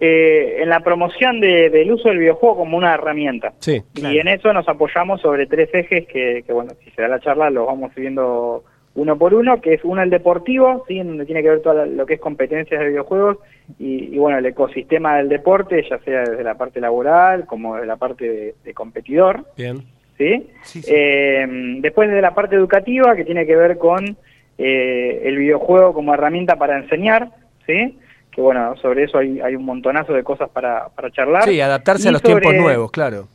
[0.00, 3.52] eh, en la promoción de- del uso del videojuego como una herramienta.
[3.58, 3.82] Sí.
[3.96, 7.20] Y en eso nos apoyamos sobre tres ejes que, que, bueno, si se da la
[7.20, 10.98] charla los vamos viendo uno por uno, que es uno el deportivo, ¿sí?
[10.98, 13.38] en donde tiene que ver todo lo que es competencias de videojuegos
[13.78, 17.86] y, y, bueno, el ecosistema del deporte, ya sea desde la parte laboral como desde
[17.86, 19.44] la parte de, de competidor.
[19.56, 19.76] Bien.
[20.18, 20.48] ¿sí?
[20.64, 20.92] Sí, sí.
[20.92, 21.46] Eh,
[21.80, 24.16] después de la parte educativa, que tiene que ver con
[24.62, 27.28] eh, el videojuego como herramienta para enseñar,
[27.66, 27.98] ¿sí?
[28.30, 31.44] Que bueno, sobre eso hay, hay un montonazo de cosas para, para charlar.
[31.44, 33.26] Sí, adaptarse Y a los tiempos nuevos, claro.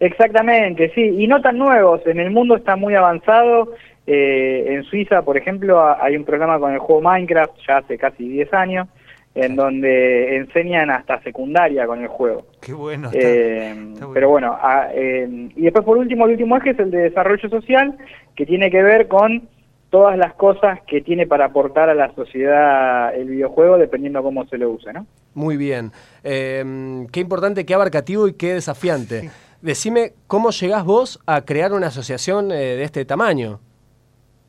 [0.00, 2.00] Exactamente, sí, y no tan nuevos.
[2.06, 3.72] En el mundo está muy avanzado.
[4.06, 7.96] Eh, en Suiza, por ejemplo, ha- hay un programa con el juego Minecraft ya hace
[7.96, 8.88] casi 10 años,
[9.34, 12.44] en donde enseñan hasta secundaria con el juego.
[12.60, 13.08] Qué bueno.
[13.08, 14.10] está- Eh, está bueno.
[14.14, 17.48] Pero bueno, ah, eh, y después por último, el último eje es el de desarrollo
[17.48, 17.96] social,
[18.36, 19.48] que tiene que ver con
[19.94, 24.58] todas las cosas que tiene para aportar a la sociedad el videojuego, dependiendo cómo se
[24.58, 25.06] lo use, ¿no?
[25.34, 25.92] Muy bien.
[26.24, 29.30] Eh, qué importante, qué abarcativo y qué desafiante.
[29.62, 33.60] Decime, ¿cómo llegás vos a crear una asociación eh, de este tamaño?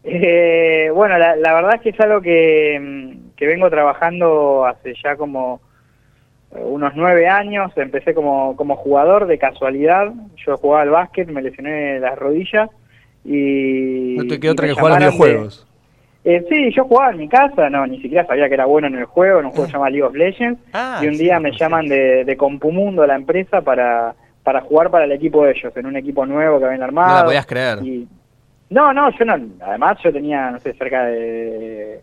[0.04, 4.96] Eh, bueno, la, la verdad es que es algo que, mm, que vengo trabajando hace
[5.04, 5.62] ya como
[6.56, 7.72] eh, unos nueve años.
[7.76, 10.12] Empecé como, como jugador de casualidad.
[10.44, 12.72] Yo jugaba al básquet, me lesioné las rodillas
[13.26, 14.16] y...
[14.18, 15.68] No te quedó otra que jugar a los de- videojuegos.
[16.28, 18.96] Eh, sí, yo jugaba en mi casa, no, ni siquiera sabía que era bueno en
[18.96, 20.60] el juego, en un juego que se llama League of Legends.
[20.74, 25.06] Ah, y un día me llaman de, de Compumundo, la empresa, para, para jugar para
[25.06, 27.10] el equipo de ellos, en un equipo nuevo que habían armado.
[27.10, 27.80] No la podías creer.
[27.84, 28.08] Y-
[28.72, 29.38] no, no, yo no.
[29.62, 32.02] Además, yo tenía, no sé, cerca de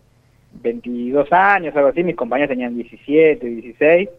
[0.61, 2.01] 22 años, algo así.
[2.03, 4.09] Mis compañeros tenían 17, 16.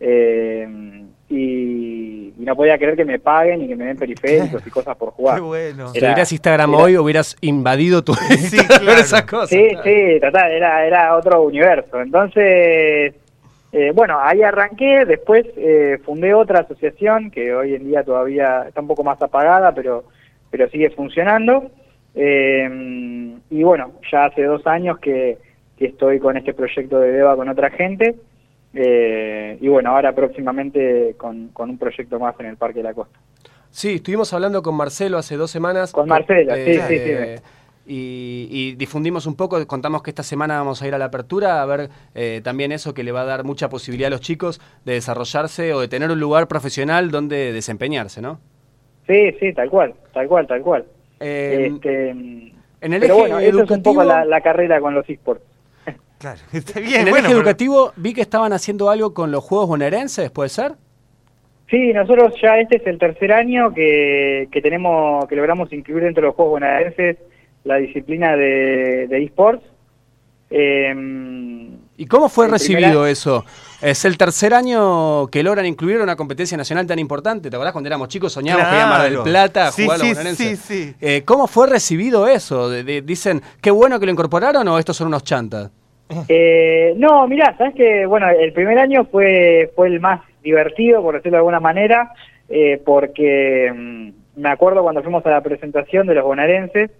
[0.00, 4.70] eh, y, y no podía creer que me paguen y que me den periféricos y
[4.70, 5.36] cosas por jugar.
[5.36, 5.88] Qué bueno.
[5.88, 9.00] Si Era- tuvieras Instagram era- hoy, hubieras invadido tu Sí, Instagram, claro.
[9.00, 9.48] esas cosas.
[9.50, 9.82] Sí, claro.
[9.84, 12.00] sí, total, era, era otro universo.
[12.00, 13.14] Entonces,
[13.72, 18.80] eh, bueno, ahí arranqué, después eh, fundé otra asociación que hoy en día todavía está
[18.82, 20.04] un poco más apagada, pero,
[20.50, 21.70] pero sigue funcionando.
[22.14, 25.38] Eh, y bueno, ya hace dos años que,
[25.78, 28.14] que estoy con este proyecto de DEVA con otra gente.
[28.74, 32.94] Eh, y bueno, ahora próximamente con, con un proyecto más en el Parque de la
[32.94, 33.18] Costa.
[33.70, 35.92] Sí, estuvimos hablando con Marcelo hace dos semanas.
[35.92, 37.40] Con Marcelo, sí, sí, eh,
[37.86, 41.60] Y, y difundimos un poco, contamos que esta semana vamos a ir a la apertura
[41.62, 44.60] a ver eh, también eso que le va a dar mucha posibilidad a los chicos
[44.84, 48.38] de desarrollarse o de tener un lugar profesional donde desempeñarse, ¿no?
[49.08, 50.84] Sí, sí, tal cual, tal cual, tal cual.
[51.18, 54.80] Eh, Este, en el pero eje bueno, eso es un poco educativo- la, la carrera
[54.80, 55.42] con los esports.
[56.22, 56.94] Claro, está bien.
[57.02, 60.30] en el bueno, eje pero- educativo vi que estaban haciendo algo con los juegos bonaerenses,
[60.30, 60.72] ¿puede ser?
[61.68, 66.20] Sí, nosotros ya este es el tercer año que, que tenemos, que logramos incluir dentro
[66.22, 67.16] de los Juegos Bonaerenses
[67.64, 69.64] la disciplina de, de esports.
[70.50, 70.94] Eh,
[71.96, 73.44] ¿Y cómo fue recibido eso?
[73.80, 77.48] Es el tercer año que logran incluir una competencia nacional tan importante.
[77.50, 79.24] ¿Te acordás cuando éramos chicos soñábamos que iba a Mar del Claro.
[79.24, 80.58] Plata a Sí, jugar a sí, los bonaerenses?
[80.60, 80.94] sí, sí.
[81.00, 82.68] Eh, ¿Cómo fue recibido eso?
[82.68, 85.70] De- de- dicen, qué bueno que lo incorporaron o estos son unos chantas.
[86.28, 91.14] eh, no, mirá, sabes que bueno, el primer año fue fue el más divertido, por
[91.14, 92.12] decirlo de alguna manera,
[92.48, 96.90] eh, porque mm, me acuerdo cuando fuimos a la presentación de los bonaerenses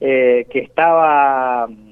[0.00, 1.90] eh, que estaba mm,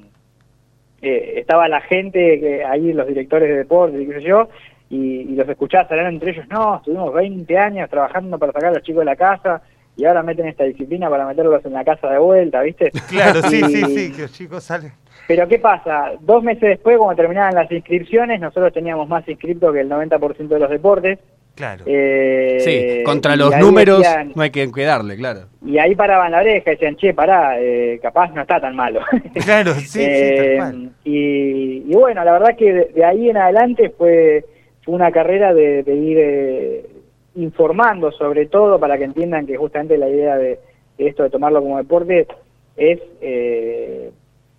[1.03, 4.49] eh, estaba la gente, que ahí los directores de deporte y qué sé yo,
[4.91, 8.75] y, y los escuchaba hablar entre ellos, no, estuvimos 20 años trabajando para sacar a
[8.75, 9.63] los chicos de la casa
[9.97, 12.91] y ahora meten esta disciplina para meterlos en la casa de vuelta, ¿viste?
[13.09, 14.93] Claro, sí, sí, sí, que los chicos salen.
[15.27, 16.13] Pero ¿qué pasa?
[16.21, 20.59] Dos meses después, cuando terminaban las inscripciones, nosotros teníamos más inscriptos que el 90% de
[20.59, 21.19] los deportes.
[21.55, 21.83] Claro.
[21.87, 25.41] Eh, sí, contra los números decían- no hay que, que darle, claro.
[25.67, 29.01] y ahí paraban la oreja y decían, che, pará, eh, capaz no está tan malo.
[29.45, 30.91] Claro, sí, sí, Eh, tal cual.
[31.05, 34.45] y, y bueno, la verdad que de, de ahí en adelante fue,
[34.85, 36.87] fue una carrera de, de ir eh,
[37.35, 40.61] informando sobre todo para que entiendan que justamente la idea de,
[40.97, 42.29] de esto de tomarlo como deporte
[42.77, 44.11] es eh,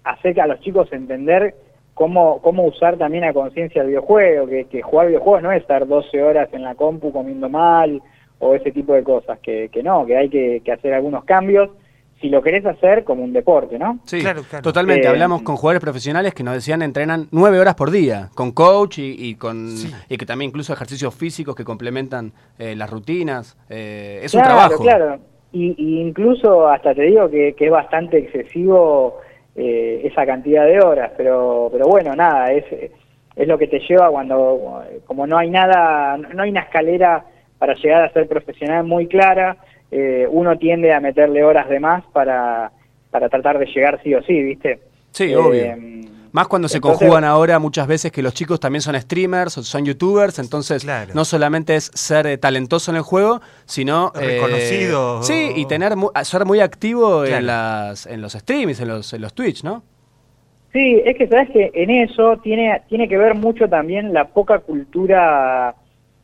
[0.03, 1.55] hacer que a los chicos entender
[1.93, 5.85] cómo, cómo usar también a conciencia el videojuego, que, que jugar videojuegos no es estar
[5.87, 8.01] 12 horas en la compu comiendo mal
[8.39, 11.69] o ese tipo de cosas, que, que no, que hay que, que hacer algunos cambios
[12.21, 13.99] si lo querés hacer como un deporte, ¿no?
[14.03, 14.61] Sí, Claro, claro.
[14.61, 15.05] totalmente.
[15.07, 18.99] Eh, Hablamos con jugadores profesionales que nos decían entrenan nueve horas por día, con coach
[18.99, 19.89] y, y con Sí.
[20.09, 23.57] y que también incluso ejercicios físicos que complementan eh, las rutinas.
[23.69, 24.83] Eh, es claro, un trabajo.
[24.83, 25.19] Claro,
[25.53, 29.15] y, y incluso hasta te digo que, que es bastante excesivo
[29.55, 32.65] eh, esa cantidad de horas, pero pero bueno, nada, es,
[33.35, 37.23] es lo que te lleva cuando, como no hay nada, no hay una escalera
[37.57, 39.57] para llegar a ser profesional muy clara,
[39.91, 42.71] eh, uno tiende a meterle horas de más para,
[43.11, 44.79] para tratar de llegar sí o sí, ¿viste?
[45.11, 45.75] Sí, Eh, obvio.
[46.31, 49.63] Más cuando se entonces- conjugan ahora muchas veces que los chicos también son streamers, o
[49.63, 51.11] son youtubers, entonces Claro.
[51.13, 55.23] no solamente es ser eh, talentoso en el juego, sino eh, Reconocido.
[55.23, 57.37] sí, y tener mu- ser muy activo Claro.
[57.37, 59.83] en las en los streams, en los en los Twitch, ¿no?
[60.71, 64.59] Sí, es que sabes que en eso tiene, tiene que ver mucho también la poca
[64.59, 65.73] cultura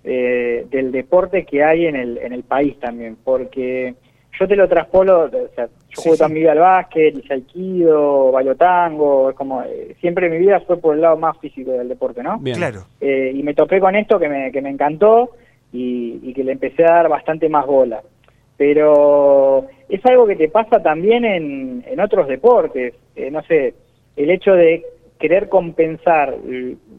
[0.04, 3.96] eh, del deporte que hay en el, en el país también, porque
[4.40, 6.18] yo te lo traspolo, o sea, yo Sí, juego sí.
[6.20, 10.78] toda mi vida al básquet, hice aikido, bailotango, es como, eh, siempre mi vida fue
[10.78, 12.38] por el lado más físico del deporte, ¿no?
[12.40, 12.58] Bien.
[12.58, 12.86] Claro.
[13.00, 15.32] Eh, y me topé con esto que me, que me encantó
[15.72, 18.02] y, y que le empecé a dar bastante más bola.
[18.58, 22.94] Pero es algo que te pasa también en, en otros deportes.
[23.16, 23.74] Eh, no sé,
[24.16, 24.84] el hecho de
[25.20, 26.36] querer compensar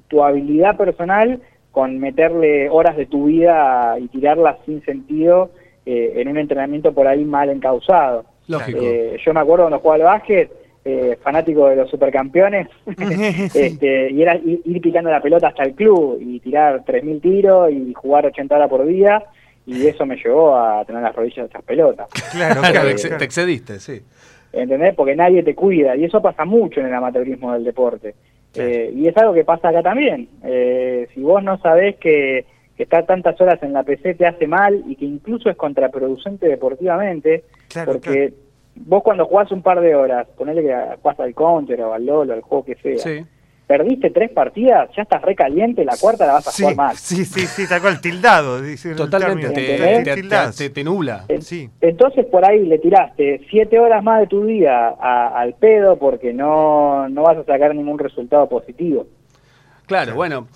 [0.08, 1.40] tu habilidad personal
[1.72, 5.50] con meterle horas de tu vida y tirarlas sin sentido
[5.86, 8.24] eh, en un entrenamiento por ahí mal encausado.
[8.48, 8.78] Lógico.
[8.82, 10.50] Eh, yo me acuerdo cuando jugaba al básquet,
[10.84, 12.68] eh, fanático de los supercampeones,
[13.54, 17.92] este, y era ir, picando la pelota hasta el club y tirar 3.000 tiros y
[17.94, 19.24] jugar 80 horas por día,
[19.66, 22.08] y eso me llevó a tener las rodillas hechas pelotas.
[22.32, 23.18] Claro, Claro, claro, te, ex- claro.
[23.18, 24.00] te excediste, sí.
[24.52, 24.94] ¿entendés?
[24.94, 28.14] Porque nadie te cuida y eso pasa mucho en el amateurismo del deporte.
[28.52, 28.70] Claro.
[28.70, 30.28] Eh, y es algo que pasa acá también.
[30.44, 34.46] Eh, si vos no sabés que, que estar tantas horas en la PC te hace
[34.46, 38.34] mal y que incluso es contraproducente deportivamente, Claro, porque
[38.74, 42.30] vos cuando jugás un par de horas, ponele que jugás al counter o al LOL
[42.30, 43.24] o al juego que sea, Sí.
[43.66, 46.96] perdiste tres partidas, ya estás recaliente, la cuarta la vas a Sí, jugar mal.
[46.96, 48.60] sí, sí, sí, tal cual, tildado.
[48.60, 50.56] dice el Totalmente, te, te- te- Tildás.
[50.56, 51.24] te- te nubla.
[51.28, 51.70] En- Sí.
[51.80, 56.32] Entonces por ahí le tiraste siete horas más de tu día a- al pedo porque
[56.34, 59.06] no, no vas a sacar ningún resultado positivo.
[59.86, 60.48] Claro, bueno,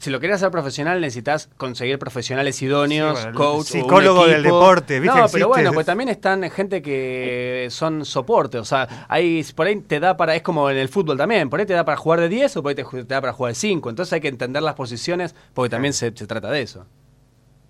[0.00, 4.26] si lo querés hacer profesional necesitas conseguir profesionales idóneos, Sí, bueno, coach, o un psicólogo
[4.26, 5.18] del deporte, ¿viste?
[5.18, 5.38] No, Existe.
[5.38, 10.00] pero bueno, pues también están gente que son soporte, o sea, ahí por ahí te
[10.00, 12.28] da para es como en el fútbol también, por ahí te da para jugar de
[12.28, 14.74] 10 o por ahí te, da para jugar de 5, entonces hay que entender las
[14.74, 16.86] posiciones porque también se, se trata de eso.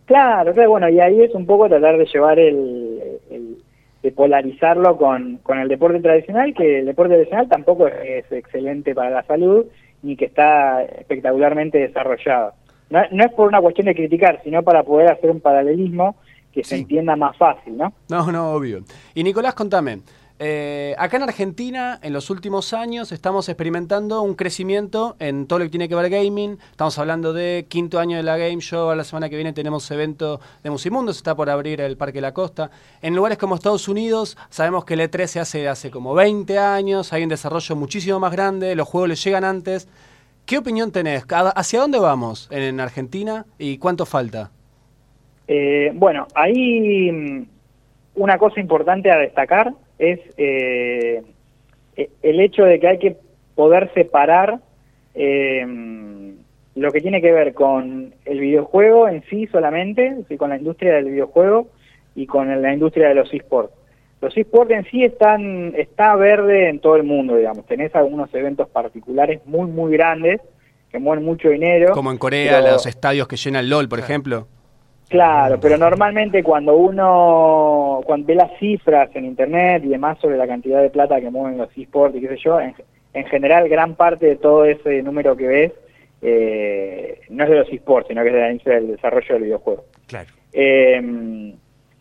[0.06, 3.58] Claro, claro, bueno, y ahí es un poco tratar de llevar el, el-
[4.02, 7.94] de polarizarlo con, con el deporte tradicional, que el deporte tradicional tampoco es,
[8.26, 9.66] es excelente para la salud,
[10.02, 12.52] ni que está espectacularmente desarrollado.
[12.90, 16.16] No, no es por una cuestión de criticar, sino para poder hacer un paralelismo
[16.52, 17.92] que se entienda más fácil, ¿no?
[18.08, 18.82] No, no, obvio.
[19.14, 20.00] Y Nicolás, contame.
[20.40, 25.64] Eh, acá en Argentina, en los últimos años, estamos experimentando un crecimiento en todo lo
[25.64, 26.58] que tiene que ver gaming.
[26.70, 28.94] Estamos hablando de quinto año de la Game Show.
[28.94, 31.12] La semana que viene tenemos evento de Musimundo.
[31.12, 32.70] Se está por abrir el Parque La Costa.
[33.02, 37.12] En lugares como Estados Unidos, sabemos que el E3 se hace hace como 20 años.
[37.12, 38.76] Hay un desarrollo muchísimo más grande.
[38.76, 39.88] Los juegos les llegan antes.
[40.46, 41.24] ¿Qué opinión tenés?
[41.32, 44.50] ¿A- ¿Hacia dónde vamos en Argentina y cuánto falta?
[45.48, 47.42] Eh, bueno, ahí mm,
[48.14, 51.22] una cosa importante a destacar es eh,
[51.96, 53.16] e- el hecho de que hay que
[53.54, 54.58] poder separar
[55.14, 55.66] eh,
[56.74, 61.06] lo que tiene que ver con el videojuego en sí solamente, con la industria del
[61.06, 61.68] videojuego
[62.14, 63.72] y con la industria de los esports.
[64.20, 67.66] Los esports en sí están está verde en todo el mundo, digamos.
[67.66, 70.40] Tenés algunos eventos particulares muy muy grandes
[70.90, 71.92] que mueven mucho dinero.
[71.92, 74.46] Como en Corea, pero- los estadios que llena el LOL, por ejemplo.
[75.08, 80.46] Claro, pero normalmente cuando uno cuando ve las cifras en internet y demás sobre la
[80.46, 82.74] cantidad de plata que mueven los esports y qué sé yo, en,
[83.14, 85.72] en general gran parte de todo ese número que ves
[86.20, 89.42] eh, no es de los esports, sino que es de la industria del desarrollo del
[89.44, 89.84] videojuego.
[90.06, 90.28] Claro.
[90.52, 91.54] Eh,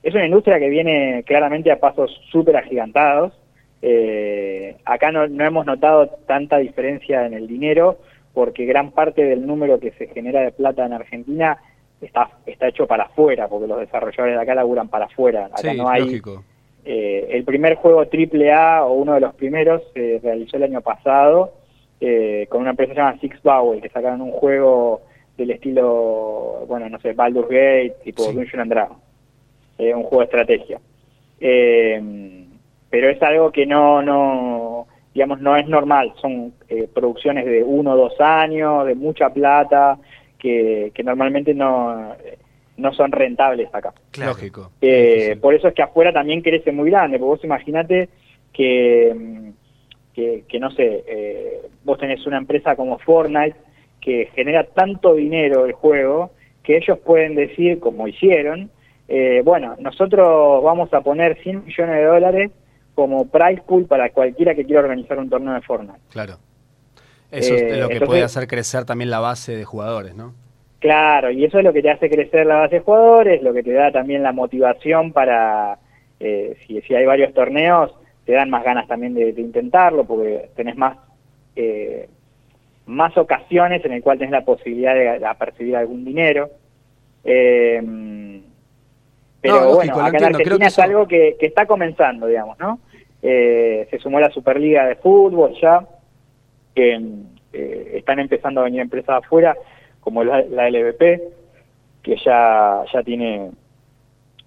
[0.04, 3.34] es una industria que viene claramente a pasos súper agigantados.
[3.82, 8.00] Eh, acá no, no hemos notado tanta diferencia en el dinero
[8.34, 11.58] porque gran parte del número que se genera de plata en Argentina
[12.02, 15.46] está, está hecho para afuera, porque los desarrolladores de acá laburan para afuera.
[15.48, 16.44] Acá Sí, no hay, lógico.
[16.86, 21.54] eh, el primer juego AAA o uno de los primeros se realizó el año pasado
[22.00, 25.02] eh, con una empresa llamada Six Bowl que sacaron un juego
[25.38, 28.34] del estilo, bueno, no sé, Baldur's Gate, tipo Sí.
[28.34, 29.00] Dungeon and Dragons,
[29.78, 30.80] eh, un juego de estrategia.
[31.40, 32.44] Eh,
[32.90, 36.14] pero es algo que no, no, digamos, no es normal.
[36.22, 39.98] Son eh, producciones de uno o dos años, de mucha plata,
[40.38, 42.16] que, que normalmente no,
[42.78, 43.94] no son rentables acá.
[44.12, 44.32] Claro.
[44.32, 44.72] Lógico.
[44.82, 48.10] Eh, por eso es que afuera también crece muy grande, porque vos imaginate
[48.54, 49.52] que,
[50.14, 53.56] que, que, no sé, eh, vos tenés una empresa como Fortnite
[54.00, 56.32] que genera tanto dinero el juego
[56.64, 58.70] que ellos pueden decir, como hicieron,
[59.08, 62.52] eh, bueno, nosotros vamos a poner 100 millones de dólares
[62.94, 66.00] como price pool para cualquiera que quiera organizar un torneo de Fortnite.
[66.10, 66.38] Claro.
[67.32, 70.34] Eso Eh, es lo que entonces- puede hacer crecer también la base de jugadores, ¿no?
[70.80, 73.64] Claro, y eso es lo que te hace crecer la base de jugadores, lo que
[73.64, 75.80] te da también la motivación para,
[76.20, 77.92] eh, si, si hay varios torneos,
[78.26, 80.98] te dan más ganas también de, de intentarlo, porque tenés más
[81.56, 82.08] eh,
[82.86, 86.50] más ocasiones en el cual tenés la posibilidad de, de percibir algún dinero.
[87.24, 87.82] Eh,
[89.42, 91.66] pero No, lógico, bueno, acá en creo Argentina que es eso- algo que, que está
[91.66, 92.80] comenzando, digamos, ¿no?
[93.22, 95.86] Eh, se sumó la Superliga de Fútbol ya,
[96.78, 97.00] que
[97.54, 99.56] eh, están empezando a venir empresas afuera,
[100.00, 101.22] como la, la LVP,
[102.04, 103.50] que ya, ya tiene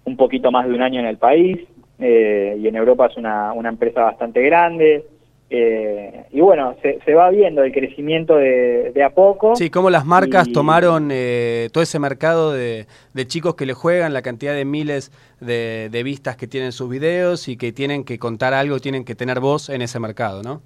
[0.05, 1.59] un poquito más de un año en el país,
[1.99, 5.05] eh, y en Europa es una, una empresa bastante grande.
[5.49, 9.55] eh, y bueno, se, se va viendo el crecimiento de, de a poco.
[9.57, 13.73] Sí, cómo las marcas Y- tomaron eh, todo ese mercado de, de chicos que le
[13.73, 15.11] juegan, la cantidad de miles
[15.41, 19.13] de, de vistas que tienen sus videos y que tienen que contar algo, tienen que
[19.15, 20.61] tener voz en ese mercado, ¿no?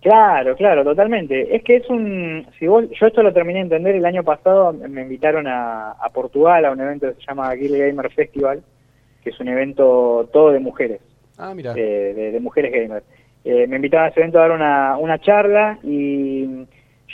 [0.00, 1.54] Claro, claro, totalmente.
[1.56, 4.72] Es que es un, si vos, yo esto lo terminé de entender el año pasado,
[4.72, 8.62] me invitaron a, a Portugal a un evento que se llama Guild Gamer Festival,
[9.24, 11.00] que es un evento todo de mujeres,
[11.36, 11.72] Ah, mira.
[11.76, 13.04] eh, de, de mujeres gamers.
[13.44, 16.44] Eh, me invitaron a ese evento a dar una, una charla y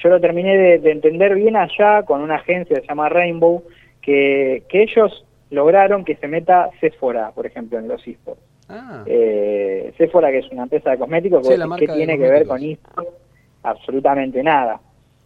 [0.03, 3.63] yo lo terminé de, de entender bien allá con una agencia que se llama Rainbow,
[4.03, 8.43] que, que ellos lograron que se meta Sephora, por ejemplo, en los esports.
[8.69, 12.47] Ah, Eh, Sephora, que es una empresa de cosméticos, Sí, ¿qué de tiene que ver
[12.47, 13.11] con esports?
[13.63, 14.81] Absolutamente nada.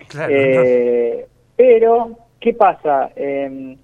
[0.08, 0.32] Claro.
[0.34, 1.26] Eh,
[1.56, 3.10] pero, ¿qué pasa?
[3.16, 3.76] Eh,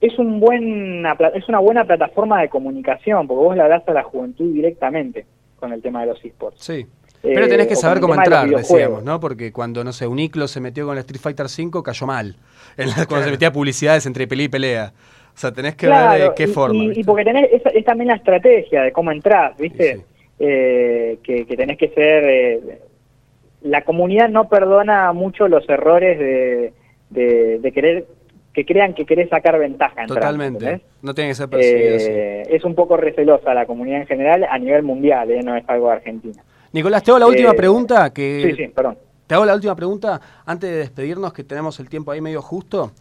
[0.00, 1.04] es, un buen,
[1.34, 5.26] es una buena plataforma de comunicación, porque vos le hablas a la juventud directamente
[5.58, 6.62] con el tema de los esports.
[6.62, 6.86] sí.
[7.20, 9.18] Pero tenés que Eh, saber cómo entrar, decíamos, ¿no?
[9.18, 12.36] Porque cuando, no sé, Uniclo se metió con el Street Fighter V, cayó mal.
[12.76, 14.92] En la- cuando se metía publicidades entre pelea y pelea.
[15.38, 16.82] O sea, tenés que ver de qué y, forma.
[16.92, 19.92] y- porque tenés, es, es también la estrategia de cómo entrar, ¿viste?
[19.94, 20.04] Sí, sí.
[20.40, 22.24] Eh, que, que tenés que ser...
[22.24, 22.78] eh,
[23.62, 26.72] la comunidad no perdona mucho los errores de,
[27.10, 28.06] de, de querer
[28.52, 30.02] que crean que querés sacar ventaja.
[30.02, 30.80] entrando, Totalmente.
[31.02, 31.96] No tiene que ser percibido.
[32.00, 35.86] Eh, es un poco recelosa la comunidad en general a nivel mundial, no es algo
[35.90, 36.42] de Argentina.
[36.72, 38.98] Nicolás, te hago la última pregunta que Sí, sí, perdón.
[39.28, 42.92] Te hago la última pregunta antes de despedirnos, que tenemos el tiempo ahí medio justo.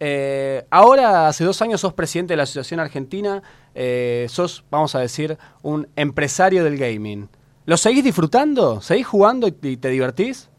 [0.00, 3.42] Eh, ahora, hace dos años, sos presidente de la Asociación Argentina,
[3.74, 7.28] eh, sos, vamos a decir, un empresario del gaming.
[7.66, 8.80] ¿Lo seguís disfrutando?
[8.80, 10.50] ¿Seguís jugando y, y te divertís?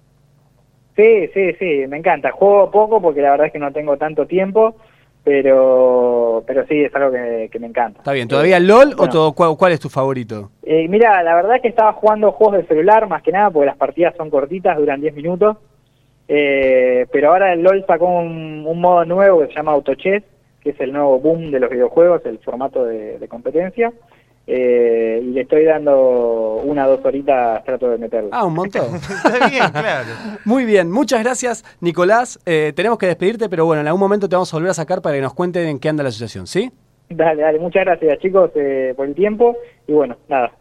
[0.96, 2.32] Sí, sí, sí, me encanta.
[2.32, 4.76] Juego poco porque la verdad es que no tengo tanto tiempo,
[5.24, 8.00] pero pero sí, es algo que, que me encanta.
[8.00, 10.52] Está bien, ¿todavía LOL o todo, cuál, cuál es tu favorito?
[10.64, 13.66] Eh, mira, la verdad es que estaba jugando juegos de celular más que nada porque
[13.66, 15.58] las partidas son cortitas, duran 10 minutos.
[16.28, 20.24] Eh, pero ahora el LOL sacó un, un modo nuevo que se llama AutoChess,
[20.62, 23.92] que es el nuevo boom de los videojuegos, el formato de, de competencia.
[24.48, 28.30] Eh, y le estoy dando una o dos horitas, trato de meterlo.
[28.32, 28.96] Ah, un montón.
[28.96, 30.08] Está bien, claro.
[30.46, 32.40] Muy bien, muchas gracias, Nicolás.
[32.46, 35.02] Eh, tenemos que despedirte, pero bueno, en algún momento te vamos a volver a sacar
[35.02, 36.72] para que nos cuenten en qué anda la asociación, ¿sí?
[37.10, 39.56] Dale, dale, muchas gracias chicos eh, por el tiempo
[39.88, 40.52] y bueno, nada.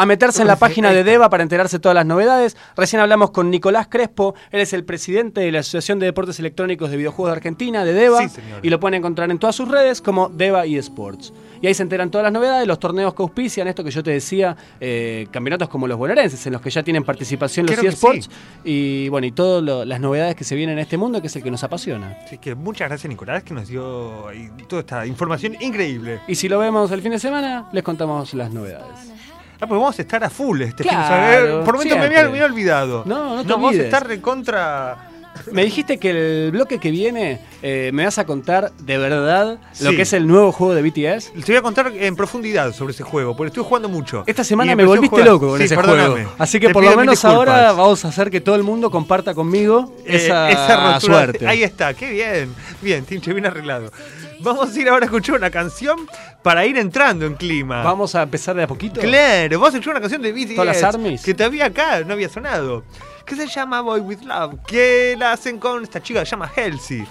[0.00, 2.56] A meterse en la página de DEVA para enterarse de todas las novedades.
[2.76, 6.92] Recién hablamos con Nicolás Crespo, él es el presidente de la Asociación de Deportes Electrónicos
[6.92, 10.00] de Videojuegos de Argentina, de DEVA, Sí, y lo pueden encontrar en todas sus redes
[10.00, 11.32] como DEVA y Sports.
[11.60, 14.12] Y ahí se enteran todas las novedades, los torneos que auspician, esto que yo te
[14.12, 18.26] decía, eh, campeonatos como los bonaerenses, en los que ya tienen participación los Creo eSports,
[18.26, 18.30] sí.
[18.62, 21.42] y bueno, y todas las novedades que se vienen en este mundo, que es el
[21.42, 22.16] que nos apasiona.
[22.24, 24.26] Así que muchas gracias, Nicolás, que nos dio
[24.68, 26.20] toda esta información increíble.
[26.28, 29.17] Y si lo vemos el fin de semana, les contamos las novedades.
[29.60, 31.64] Ah, pues vamos a estar a full este Claro, fin de semana.
[31.64, 32.22] Por momento me había, siempre.
[32.38, 33.02] me había olvidado.
[33.06, 35.04] No, no te vamos a estar recontra.
[35.52, 36.10] Me dijiste que
[36.46, 40.26] el bloque que viene eh, me vas a contar de verdad lo que es el
[40.26, 41.32] nuevo juego de BTS.
[41.32, 44.24] Te voy a contar en profundidad sobre ese juego, porque estuve jugando mucho.
[44.26, 45.26] Esta semana me volviste jugar.
[45.26, 46.08] loco con Sí, ese perdóname.
[46.24, 46.32] juego.
[46.38, 49.32] Así que Te por lo menos ahora vamos a hacer que todo el mundo comparta
[49.34, 50.48] conmigo Eh, esa,
[50.94, 51.46] rotura- suerte.
[51.46, 52.52] Ahí está, qué bien.
[52.82, 53.92] Bien, Tinche, bien arreglado.
[54.40, 55.98] Vamos a ir ahora a escuchar una canción
[56.42, 57.82] para ir entrando en clima.
[57.82, 59.00] Vamos a empezar de a poquito.
[59.00, 61.22] Claro, vamos a escuchar una canción de BTS ¿Todas las armies?
[61.22, 62.84] que todavía acá no había sonado.
[63.26, 64.60] Que se llama Boy With Love.
[64.66, 67.04] Que la hacen con esta chica que se llama Halsey.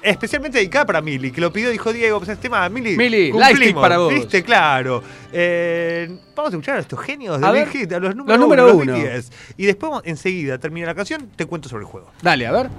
[0.00, 2.96] Especialmente dedicada para Mili, que lo pidió, dijo Diego, pues este tema, Mili.
[2.96, 4.14] Mili, cumplimos, para vos.
[4.14, 5.02] Viste, claro.
[5.32, 8.16] Eh, vamos a escuchar a estos genios de A Big ver, Hit, a los los
[8.16, 9.04] número, número uno, uno.
[9.04, 9.32] los BTS.
[9.56, 12.12] Y después, enseguida, termina la canción, te cuento sobre el juego.
[12.22, 12.70] Dale, a ver.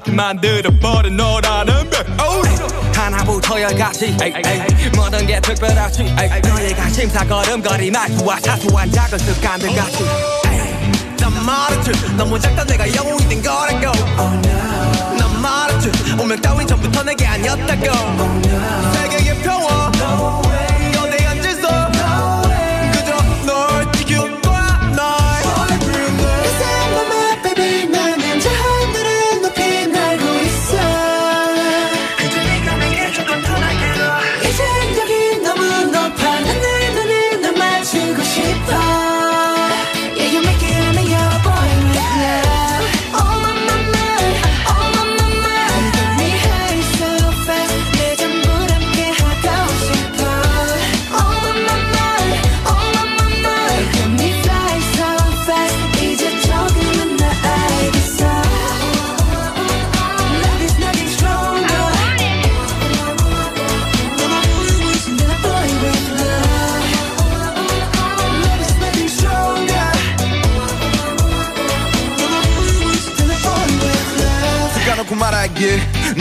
[0.00, 2.06] 않게 만들어버린 너라는 백
[2.96, 4.16] 하나부터 열까지.
[4.94, 6.14] 모든 게 특별하지.
[6.42, 10.04] 너의 관심사 걸음걸이 말투와 사소한 작은 습관들 같이.
[11.18, 12.16] 난 말했지.
[12.16, 13.92] 너무 작다 내가 영웅이 된 거라고.
[15.18, 15.90] 난 말했지.
[16.18, 17.82] 운명 따윈 전부터 내게 아니었다고.
[18.92, 20.49] 세계의 평화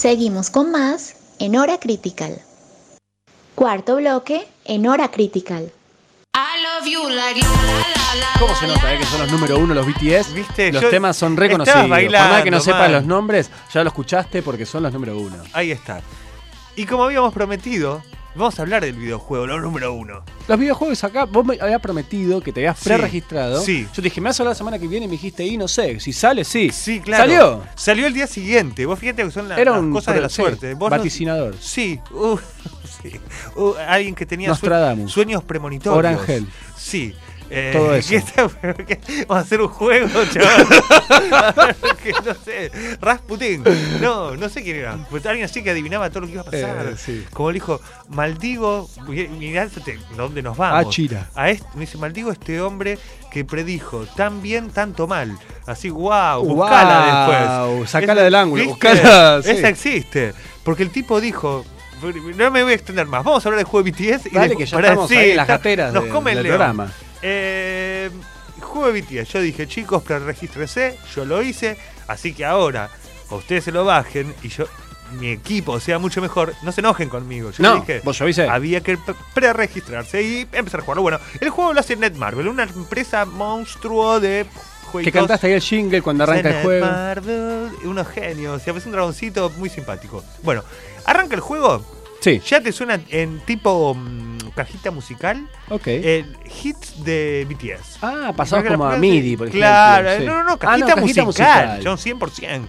[0.00, 2.40] Seguimos con más en Hora Critical.
[3.54, 5.70] Cuarto bloque en Hora Critical.
[8.38, 10.32] ¿Cómo se nota eh, que son los número uno los BTS?
[10.32, 10.72] ¿Viste?
[10.72, 11.82] Los Yo- temas son reconocidos.
[11.82, 15.36] Por más que no sepas los nombres, ya lo escuchaste porque son los número uno.
[15.52, 16.00] Ahí está.
[16.76, 18.02] Y como habíamos prometido,
[18.34, 20.22] vamos a hablar del videojuego, lo número uno.
[20.48, 23.60] Los videojuegos acá, vos me habías prometido que te habías preregistrado.
[23.60, 23.84] sí.
[23.88, 25.56] Yo te dije, me vas a hablar la semana que viene y me dijiste, y
[25.56, 26.70] no sé, si sale, sí.
[26.72, 27.22] Sí, claro.
[27.24, 27.62] ¿Salió?
[27.76, 28.86] Salió el día siguiente.
[28.86, 30.74] Vos fíjate que son la- Era las cosas de la sí, suerte.
[30.74, 31.54] Vos no- vaticinador.
[31.60, 32.36] Sí, uh,
[33.02, 33.20] sí.
[33.56, 35.98] Uh, alguien que tenía sue- sueños premonitorios.
[35.98, 36.46] Orangel.
[36.76, 37.14] Sí.
[37.52, 38.08] Eh, Todo eso.
[38.10, 38.48] ¿qué está-
[38.86, 40.66] qué- Vamos a hacer un juego, chaval.
[42.02, 42.70] que no sé.
[43.00, 43.64] Rasputin.
[44.00, 44.96] No, no sé quién era.
[45.10, 46.86] Pues alguien así que adivinaba todo lo que iba a pasar.
[46.92, 47.24] Eh, sí.
[47.32, 48.88] Como le dijo, maldigo.
[49.08, 49.68] Mirá
[50.16, 50.86] dónde nos vamos.
[50.86, 51.28] Ah, Chira.
[51.34, 52.98] A este, me dice, maldigo a este hombre
[53.32, 55.36] que predijo tan bien, tanto mal.
[55.66, 57.90] Así, wow, buscala Guau, después.
[57.90, 59.50] sacala Esa- del ángulo, buscala, sí.
[59.50, 60.34] Esa existe.
[60.62, 61.64] Porque el tipo dijo.
[62.36, 63.22] No me voy a extender más.
[63.22, 64.26] Vamos a hablar del juego de BTS.
[64.26, 66.12] y Dale, de- que ya para- estamos sí, ahí en las está- gateras Nos del
[66.46, 66.90] programa.
[67.22, 68.10] Eh,
[68.60, 69.32] juego de BTS.
[69.32, 70.98] Yo dije, chicos, preregístrense.
[71.14, 71.76] Yo lo hice.
[72.08, 72.90] Así que ahora,
[73.30, 74.64] ustedes se lo bajen y yo.
[75.18, 76.54] Mi equipo sea mucho mejor.
[76.62, 77.50] No se enojen conmigo.
[77.50, 78.48] Yo No, dije, vos avisé.
[78.48, 81.02] había que pre- preregistrarse y empezar a jugarlo.
[81.02, 84.46] Bueno, el juego lo hace Netmarble, una empresa monstruo de
[84.92, 85.04] juegos.
[85.04, 86.86] Que cantaste ahí el jingle cuando arranca el juego.
[86.86, 88.62] Netmarble, unos genios.
[88.62, 90.22] Se aparece un dragoncito muy simpático.
[90.44, 90.62] Bueno,
[91.04, 91.84] arranca el juego.
[92.20, 95.48] Sí, Ya te suena en tipo mm, cajita musical.
[95.68, 95.86] ok.
[95.86, 96.24] eh,
[96.62, 97.98] hits de BTS.
[98.02, 99.60] ah, pasados como a MIDI, por ejemplo.
[99.66, 100.24] Claro, sí.
[100.24, 102.68] no, no, no, Ah, cajita, cajita musical, Son 100%.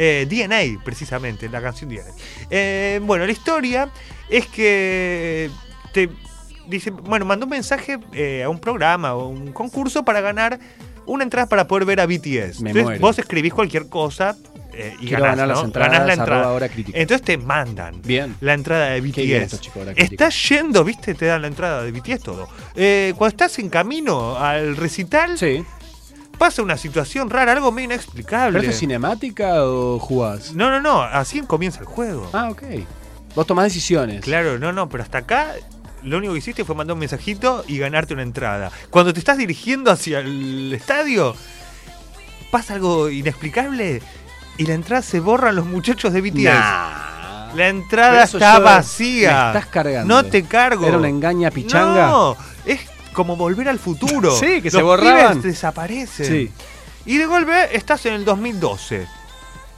[0.00, 2.04] Eh, DNA, precisamente, la canción DNA.
[2.50, 3.88] Eh, bueno, la historia
[4.28, 5.50] es que
[5.92, 6.08] te
[6.68, 10.58] dice, bueno, mandó un mensaje eh, a un programa o un concurso para ganar
[11.06, 12.60] una entrada para poder ver a BTS.
[12.60, 13.00] Me Entonces, muero.
[13.00, 14.36] vos escribís cualquier cosa
[14.78, 15.64] eh, y Quiero ganás, ganar las ¿no?
[15.64, 16.48] entradas, Ganás la entrada.
[16.52, 16.98] Hora Crítica.
[16.98, 18.36] Entonces te mandan Bien.
[18.40, 19.16] la entrada de BTS.
[19.16, 20.24] de Hora Crítica.
[20.24, 22.48] Estás yendo, viste, te dan la entrada de BTS todo.
[22.76, 25.64] Eh, cuando estás en camino al recital, Sí.
[26.38, 28.52] pasa una situación rara, algo medio inexplicable.
[28.52, 30.54] ¿Pero esto es cinemática o jugás?
[30.54, 32.30] No, no, no, así comienza el juego.
[32.32, 32.62] Ah, ok.
[33.34, 34.20] Vos tomás decisiones.
[34.22, 35.52] Claro, no, no, pero hasta acá
[36.04, 38.70] lo único que hiciste fue mandar un mensajito y ganarte una entrada.
[38.90, 41.34] Cuando te estás dirigiendo hacia el estadio,
[42.50, 44.00] pasa algo inexplicable
[44.58, 46.44] y la entrada se borran los muchachos de BTS.
[46.44, 47.54] Nah.
[47.54, 49.46] La entrada está yo- vacía.
[49.48, 50.14] estás cargando.
[50.22, 50.86] No te cargo.
[50.86, 52.06] ¿Era una engaña pichanga?
[52.08, 52.36] No,
[52.66, 52.80] es
[53.14, 54.36] como volver al futuro.
[54.38, 55.40] Sí, que Los se borraban.
[55.40, 56.26] desaparecen.
[56.26, 56.50] Sí.
[57.06, 59.06] Y de golpe estás en el 2012.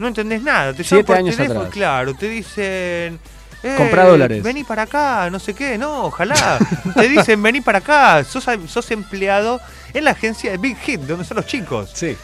[0.01, 0.73] No entendés nada.
[0.75, 1.73] Te Siete años teléfono, atrás.
[1.75, 3.21] Claro, te dicen.
[3.63, 4.43] eh, Comprá dólares.
[4.43, 6.59] Vení para acá, no sé qué, no, ojalá.
[6.97, 9.61] Te dicen, vení para acá, sos, sos empleado
[9.93, 11.91] en la agencia de Big Hit, donde son los chicos.
[11.95, 12.17] Sí.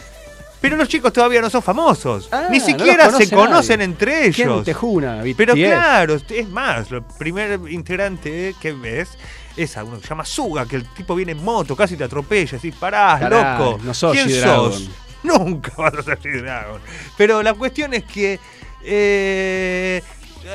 [0.59, 2.29] Pero los chicos todavía no son famosos.
[2.31, 3.91] Ah, Ni no siquiera se conoce conocen nadie.
[3.91, 4.65] entre ¿Quién ellos.
[4.65, 5.21] te juna?
[5.37, 9.09] Pero claro, es más, el primer integrante que ves
[9.55, 12.03] es a uno que se llama Suga, que el tipo viene en moto, casi te
[12.03, 13.79] atropella, así, pará, Pará, loco.
[13.83, 14.89] no sos ¿Quién sos?
[15.23, 16.79] Nunca vas a ser G-Dragon.
[17.17, 18.39] Pero la cuestión es que.
[18.83, 20.01] Eh,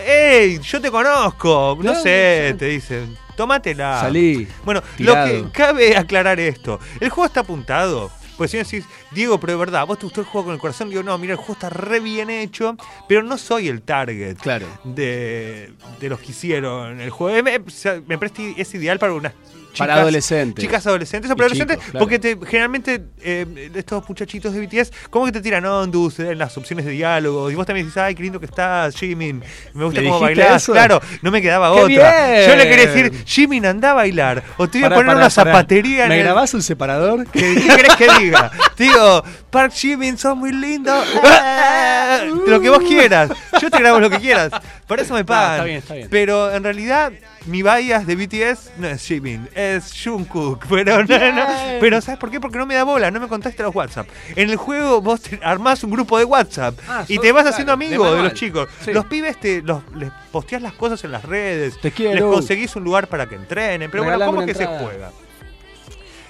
[0.06, 0.58] ¡Ey!
[0.60, 1.76] Yo te conozco.
[1.82, 2.56] No, No, sé, no.
[2.58, 3.16] te dicen.
[3.36, 4.00] Tómatela.
[4.00, 4.46] Salí.
[4.64, 5.26] Bueno, tirado.
[5.26, 6.78] lo que cabe aclarar esto.
[7.00, 8.10] El juego está apuntado.
[8.42, 10.60] Pues si me decís, Diego, pero de verdad, vos te gustó el juego con el
[10.60, 12.76] corazón, digo, no, mira, el juego está re bien hecho,
[13.08, 14.66] pero no soy el target Claro.
[14.82, 17.40] de, de los que hicieron el juego.
[17.40, 17.60] Me,
[18.08, 19.32] me parece es ideal para unas
[19.72, 20.62] chicas, Para adolescentes.
[20.62, 21.98] Chicas adolescentes o chicos, claro.
[21.98, 26.56] porque te, generalmente eh, estos muchachitos de BTS, como que te tiran ondus en las
[26.58, 29.42] opciones de diálogo, y vos también dices, ay, qué lindo que estás, Jimin,
[29.74, 30.62] me gusta ¿Le cómo bailás.
[30.62, 30.72] eso?
[30.72, 32.26] Claro, no me quedaba ¡Qué otra.
[32.28, 32.48] bien!
[32.50, 35.18] Yo le quería decir, Jimin, anda a bailar, o te voy Pará, a poner pará,
[35.26, 35.30] una pará.
[35.30, 37.26] zapatería ¿Me en el- grabás un separador?
[37.32, 38.50] ¿Qué, qué querés que diga?
[38.78, 40.92] Digo, Park Jimin, sos muy lindo.
[42.46, 43.30] Lo que vos quieras.
[43.60, 44.50] Yo te grabo lo que quieras.
[44.86, 45.52] Por eso me pagan.
[45.52, 46.08] está bien, está bien.
[46.10, 47.12] Pero en realidad,
[47.46, 50.66] mi bias de BTS no es Jimin, es Jungkook.
[50.70, 51.46] Pero, no, no.
[51.80, 52.40] pero ¿sabes por qué?
[52.40, 54.08] Porque no me da bola, no me contaste los WhatsApp.
[54.36, 57.54] En el juego vos te armás un grupo de WhatsApp Ah, y te vas claro,
[57.54, 58.68] haciendo amigo de, los chicos.
[58.84, 58.92] Sí.
[58.92, 61.80] Los pibes te los, les posteás las cosas en las redes.
[61.80, 61.92] Te.
[61.96, 63.90] Les conseguís un lugar para que entrenen.
[63.90, 65.10] Pero bueno, ¿cómo que se juega?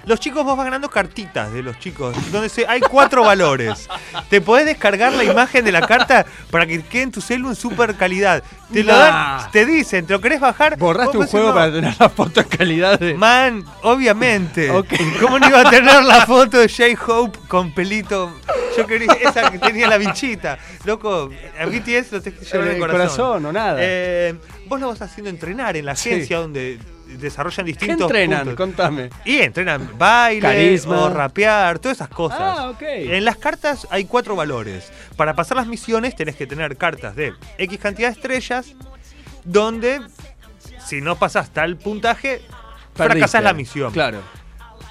[0.04, 3.88] Los chicos vos vas ganando cartitas de los chicos, donde se, hay cuatro valores.
[4.28, 7.54] Te podés descargar la imagen de la carta para que quede en tu celu en
[7.56, 8.42] super calidad.
[8.72, 8.98] Te lo Nah.
[9.42, 10.76] dan, te dicen, ¿te lo querés bajar?
[10.76, 13.14] Borraste un juego para tener la foto en calidad de.
[13.14, 14.68] Man, obviamente.
[15.20, 18.32] ¿Cómo no iba a tener la foto de J-Hope con pelito?
[18.76, 20.58] Yo quería esa que tenía la bichita.
[20.84, 21.30] Loco,
[21.60, 22.96] a BTS lo tenés que llevar en el corazón.
[22.98, 23.76] corazón o nada.
[23.80, 24.34] Eh,
[24.66, 26.08] vos lo vas haciendo entrenar en la Sí.
[26.10, 26.78] agencia donde
[27.18, 28.38] desarrollan ¿Qué distintos entrenan?
[28.40, 28.56] puntos.
[28.56, 29.10] Contame.
[29.24, 31.00] Y entrenan baile, Carisma.
[31.02, 32.38] o rapear, todas esas cosas.
[32.40, 32.82] Ah, ok.
[32.82, 34.92] En las cartas hay cuatro valores.
[35.16, 38.74] Para pasar las misiones tenés que tener cartas de X cantidad de estrellas,
[39.44, 40.00] donde
[40.86, 42.42] si no pasas tal puntaje,
[42.94, 43.40] fracasás Perdiste.
[43.42, 43.92] la misión.
[43.92, 44.20] Claro.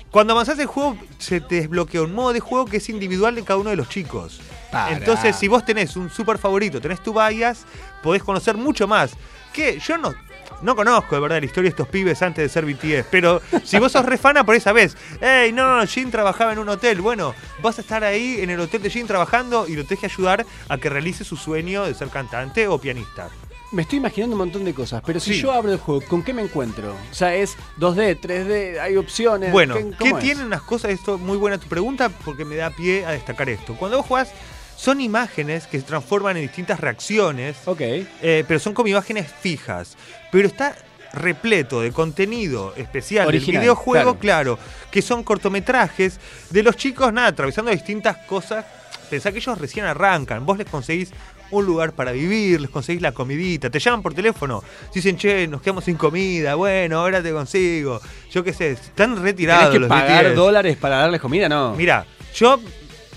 [0.09, 3.43] Cuando avanzás el juego, se te desbloquea un modo de juego que es individual de
[3.43, 4.41] cada uno de los chicos.
[4.69, 4.95] Pará.
[4.95, 7.65] Entonces, si vos tenés un super favorito, tenés tu bias,
[8.03, 9.11] podés conocer mucho más.
[9.53, 10.13] Que yo no,
[10.61, 13.79] no conozco de verdad la historia de estos pibes antes de ser BTS, pero si
[13.79, 17.01] vos sos refana por esa vez, hey, no, Jin trabajaba en un hotel.
[17.01, 20.05] Bueno, vas a estar ahí en el hotel de Jin trabajando y lo tenés que
[20.07, 23.29] ayudar a que realice su sueño de ser cantante o pianista.
[23.71, 25.41] Me estoy imaginando un montón de cosas, pero si Sí.
[25.41, 26.93] yo abro el juego, ¿con qué me encuentro?
[27.09, 29.51] O sea, es 2D, 3D, hay opciones.
[29.53, 30.91] Bueno, ¿qué, tienen las cosas?
[30.91, 33.75] Esto muy buena tu pregunta porque me da pie a destacar esto.
[33.75, 34.33] Cuando vos jugás,
[34.75, 37.79] son imágenes que se transforman en distintas reacciones, Ok.
[37.81, 39.95] eh, pero son como imágenes fijas.
[40.31, 40.75] Pero está
[41.13, 44.57] repleto de contenido especial Original, del videojuego, claro.
[44.89, 46.19] que son cortometrajes
[46.49, 48.65] de los chicos, nada, atravesando distintas cosas.
[49.09, 51.11] Pensá que ellos recién arrancan, vos les conseguís
[51.51, 54.63] un lugar para vivir, les conseguís la comidita, te llaman por teléfono,
[54.93, 57.99] dicen, che, nos quedamos sin comida, bueno, ahora te consigo.
[58.31, 60.35] Yo qué sé, están retirados ¿Tenés que los pagar BTS.
[60.35, 61.49] dólares para darles comida?
[61.49, 61.75] No.
[61.75, 62.57] Mira, yo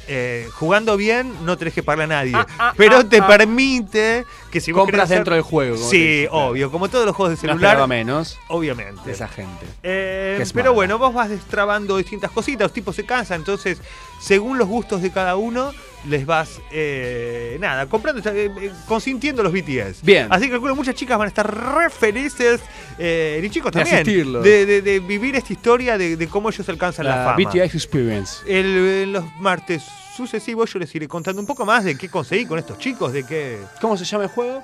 [0.08, 4.72] eh, jugando bien no tenés que pagarle a nadie, Ah, pero te permite que si
[4.72, 5.76] vos Compras hacer- dentro del juego.
[5.76, 9.10] Sí, obvio, como todos los juegos de No celular, esperaba menos obviamente.
[9.10, 9.66] esa gente.
[9.82, 13.78] Eh, pero bueno, vos vas destrabando distintas cositas, los tipos se cansan, entonces,
[14.20, 15.72] según los gustos de cada uno,
[16.06, 20.02] les vas, eh, nada, comprando, eh, eh, consintiendo los BTS.
[20.02, 20.26] Bien.
[20.30, 21.46] Así que calculo muchas chicas van a estar
[21.76, 22.60] re felices,
[22.98, 24.04] eh, y chicos De también,
[24.42, 27.36] de, de- de vivir esta historia de, de cómo ellos alcanzan la, La fama.
[27.50, 28.36] BTS Experience.
[28.46, 29.82] El- los martes
[30.16, 33.24] sucesivos yo les iré contando un poco más de qué conseguí con estos chicos, de
[33.24, 33.58] qué...
[33.80, 34.62] ¿Cómo se llama el juego?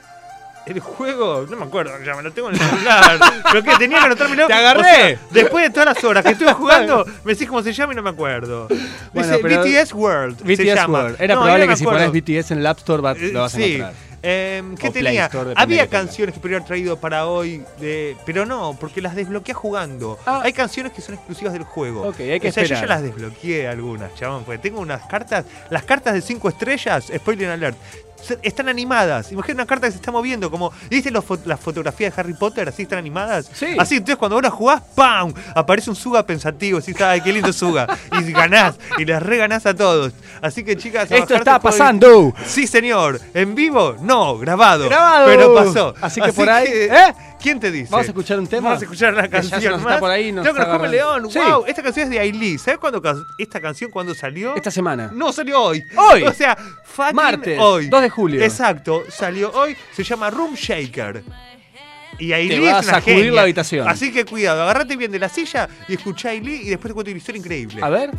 [0.66, 3.18] El juego, no me acuerdo, ya me lo tengo en el celular.
[3.50, 4.46] Pero que tenía que anotármelo.
[4.46, 4.80] ¡Te agarré!
[4.80, 7.92] O sea, después de todas las horas que estuve jugando, me decís cómo se llama
[7.92, 8.68] y no me acuerdo.
[9.12, 10.38] Bueno, Dice BTS World.
[10.38, 11.02] se BTS llama.
[11.02, 11.16] World.
[11.20, 13.40] Era No, probable no que si pones BTS en el App Store va- Eh, lo
[13.40, 13.64] vas a sí.
[13.76, 13.94] encontrar.
[14.22, 15.24] Eh, ¿Qué O tenía?
[15.26, 19.54] Store, Había canciones que podría haber traído para hoy, de, pero no, porque las desbloqueé
[19.54, 20.18] jugando.
[20.26, 20.42] Ah.
[20.44, 22.06] Hay canciones que son exclusivas del juego.
[22.06, 23.00] Ok, hay que o sea, yo ya esperar.
[23.00, 27.78] las desbloqueé algunas, chabón, porque tengo unas cartas, las cartas de 5 estrellas, spoiler alert,
[28.09, 28.09] se-
[28.42, 29.32] están animadas.
[29.32, 32.68] Imagina una carta que se está moviendo, como, ¿viste fo- las fotografías de Harry Potter?
[32.68, 33.50] Así están animadas.
[33.52, 33.76] Sí.
[33.78, 35.32] Así, entonces cuando vos la jugás, ¡pam!
[35.54, 37.86] Aparece un Suga pensativo, así está, ay, qué lindo Suga.
[38.20, 40.12] Y ganás, y les reganás a todos.
[40.42, 42.32] Así que chicas, a Esto está pasando.
[42.46, 43.20] Sí, señor.
[43.34, 43.96] ¿En vivo?
[44.00, 44.86] No, grabado.
[44.88, 45.26] Grabado.
[45.26, 45.94] Pero pasó.
[46.00, 47.14] Así que por ahí- que- ¿Eh?
[47.40, 47.88] ¿Quién te dice?
[47.90, 48.68] Vamos a escuchar un tema.
[48.68, 49.92] Vamos a escuchar una ya canción nos más.
[49.94, 50.88] está por ahí, nos Creo que nos come.
[50.88, 51.30] León.
[51.30, 51.38] Sí.
[51.38, 52.58] Wow, esta canción es de Ailey.
[52.58, 53.00] ¿Sabes cuándo
[53.38, 54.54] esta canción cuándo salió?
[54.56, 55.10] Esta semana.
[55.14, 55.82] No salió hoy.
[55.96, 56.24] Hoy.
[56.24, 56.54] O sea,
[56.84, 57.88] fucking Martes, hoy.
[57.88, 58.42] 2 de julio.
[58.42, 59.76] Exacto, salió hoy.
[59.92, 61.24] Se llama Room Shaker.
[62.18, 63.32] Y Ailey Te va a es una sacudir genia.
[63.32, 63.88] la habitación.
[63.88, 66.94] Así que cuidado, agárrate bien de la silla y escucha a Ailey y después te
[66.94, 67.80] cuento una historia increíble.
[67.82, 68.10] A ver.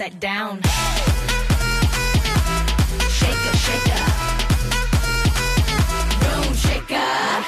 [0.00, 0.60] upside down.
[3.10, 4.00] Shaker, shaker.
[6.24, 6.96] Room shaker.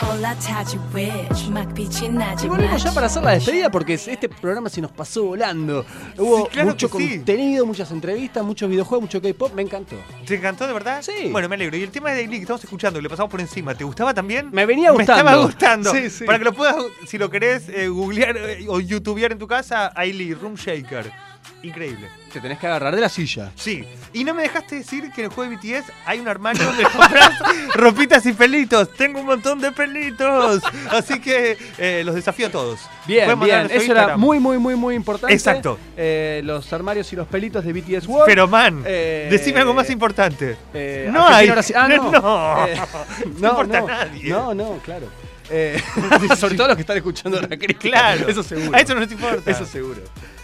[0.03, 0.36] Hola,
[0.92, 1.48] witch.
[1.48, 2.09] Macpichi,
[2.48, 5.86] volvemos ya para hacer la despedida porque este programa se nos pasó volando.
[6.18, 7.16] Hubo Sí, claro mucho que sí.
[7.16, 9.55] contenido, muchas entrevistas, muchos videojuegos, mucho K-pop.
[9.55, 9.96] Me encantó.
[10.26, 11.00] ¿Te encantó de verdad?
[11.00, 11.30] Sí.
[11.30, 11.76] Bueno, me alegro.
[11.78, 14.12] Y el tema de Daily que estamos escuchando, que lo pasamos por encima, ¿te gustaba
[14.12, 14.50] también?
[14.53, 15.24] Me venía gustando.
[15.24, 15.90] Me estaba gustando.
[15.92, 16.24] Sí, sí.
[16.24, 16.76] Para que lo puedas,
[17.07, 21.32] si lo querés, eh, googlear eh, o youtubear en tu casa, Ailey Room Shaker.
[21.62, 22.09] Increíble.
[22.32, 23.53] Te tenés que agarrar de la silla.
[23.55, 23.84] Sí.
[24.12, 26.82] Y no me dejaste decir que en el juego de BTS hay un armario donde
[26.84, 27.38] compras
[27.74, 28.93] ropitas y pelitos.
[28.95, 30.62] Tengo un montón de pelitos.
[30.90, 32.80] Así que eh, los desafío a todos.
[33.07, 33.80] Bien, Pueden bien.
[33.80, 35.32] Eso era muy, muy, muy, muy importante.
[35.34, 35.78] Exacto.
[35.97, 38.26] Eh, los armarios y los pelitos de BTS World.
[38.26, 40.57] Pero man, Eh, decime algo más importante.
[41.11, 41.49] No hay.
[41.76, 42.12] Ah, no.
[42.12, 42.66] No.
[43.38, 44.30] No importa a nadie.
[44.30, 45.07] No, no, claro.
[46.36, 47.78] Sobre todo los que están escuchando la crítica.
[47.80, 48.28] Claro.
[48.28, 48.76] Eso seguro.
[48.76, 49.51] A eso no te importa.
[49.51, 50.01] Eso seguro.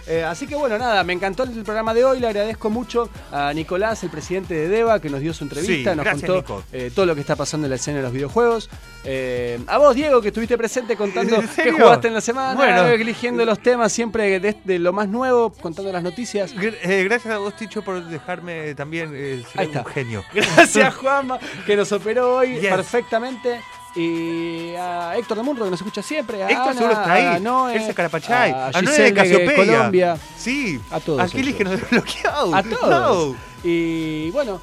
[0.09, 2.19] Eh, así que bueno, nada, me encantó el programa de hoy.
[2.21, 5.97] Le agradezco mucho a Nicolás, el presidente de DEVA, que nos dio su entrevista, Sí,
[5.97, 8.71] nos gracias, contó eh, todo lo que está pasando en la escena de los videojuegos.
[9.05, 12.87] Eh, a vos, Diego, que estuviste presente contando ¿En qué jugaste en la semana, Bueno.
[12.87, 16.53] eligiendo los temas siempre de, de lo más nuevo, contando las noticias.
[16.59, 20.25] Eh, gracias a vos, Ticho, por dejarme también ser Ahí un genio.
[20.33, 22.71] Gracias, Juanma, que nos operó hoy Yes.
[22.71, 23.61] perfectamente.
[24.01, 26.43] Y a Héctor de Munro, que nos escucha siempre.
[26.43, 27.25] A Héctor Ana, seguro está ahí.
[27.27, 28.53] A Noé, Él se carapachay.
[28.53, 29.57] A, A Noé de Casiopeia.
[29.57, 30.17] Colombia.
[30.37, 30.81] Sí.
[30.91, 31.59] A todos Aquiles ellos.
[31.59, 32.55] que nos desbloqueó.
[32.55, 33.35] A todos.
[33.35, 33.37] No.
[33.65, 34.61] Y bueno,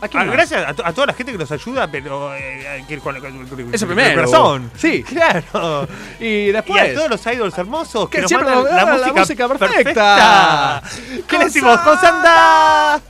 [0.00, 2.98] ¿a Ah, gracias a, to- a toda la gente que nos ayuda, pero eh, que
[2.98, 4.08] con, con- con- Eso primero.
[4.08, 4.70] el corazón.
[4.76, 5.02] Sí.
[5.08, 5.86] Claro.
[6.18, 6.82] Y Y después.
[6.82, 9.48] a todos los idols hermosos que, Que nos siempre mandan nos la, mandan la música,
[9.48, 10.82] música perfecta.
[11.28, 11.78] ¿Qué le decimos?
[11.80, 13.00] ¡Con Santa!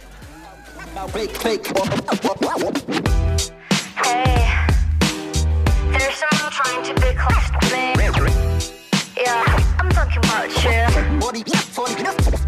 [4.04, 4.48] Hey,
[9.16, 9.44] Yeah,
[9.78, 12.41] I'm talking about you.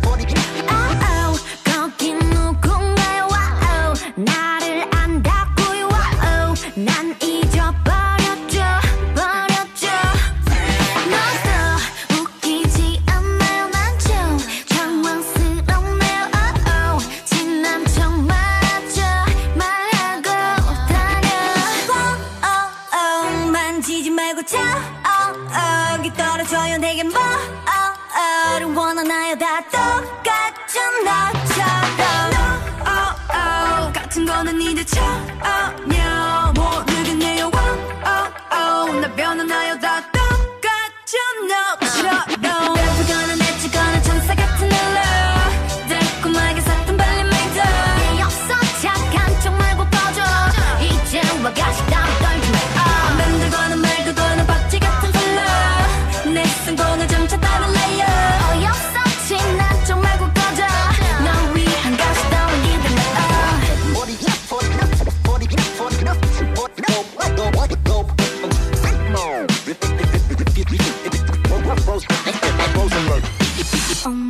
[34.45, 35.94] 那你的骄傲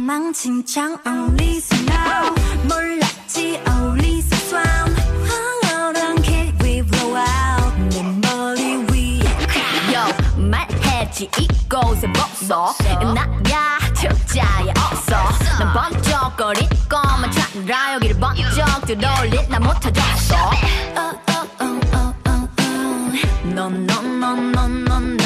[0.08, 2.34] 엉망진창 어울리서 now
[2.68, 4.94] 몰랐지 어울리서 swam.
[5.62, 9.24] 황홀한 길 we blow out 내 머리 위에
[9.94, 12.74] Yo 말해지 이곳에 벗어.
[13.14, 15.16] 나야 특자에 없어.
[15.58, 20.36] 난 번쩍거릴 것만 찾느라 여기를 번쩍 들어올릴 나 못하겠어.
[20.98, 23.18] Oh, oh, oh, oh, oh, oh.
[23.46, 25.23] No no no no no no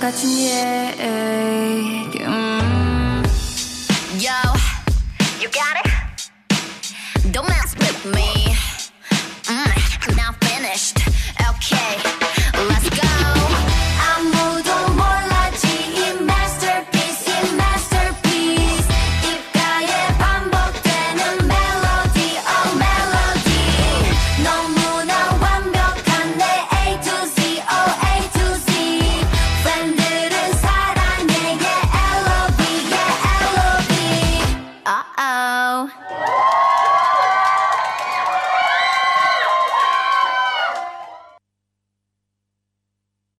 [0.00, 1.93] 같은 예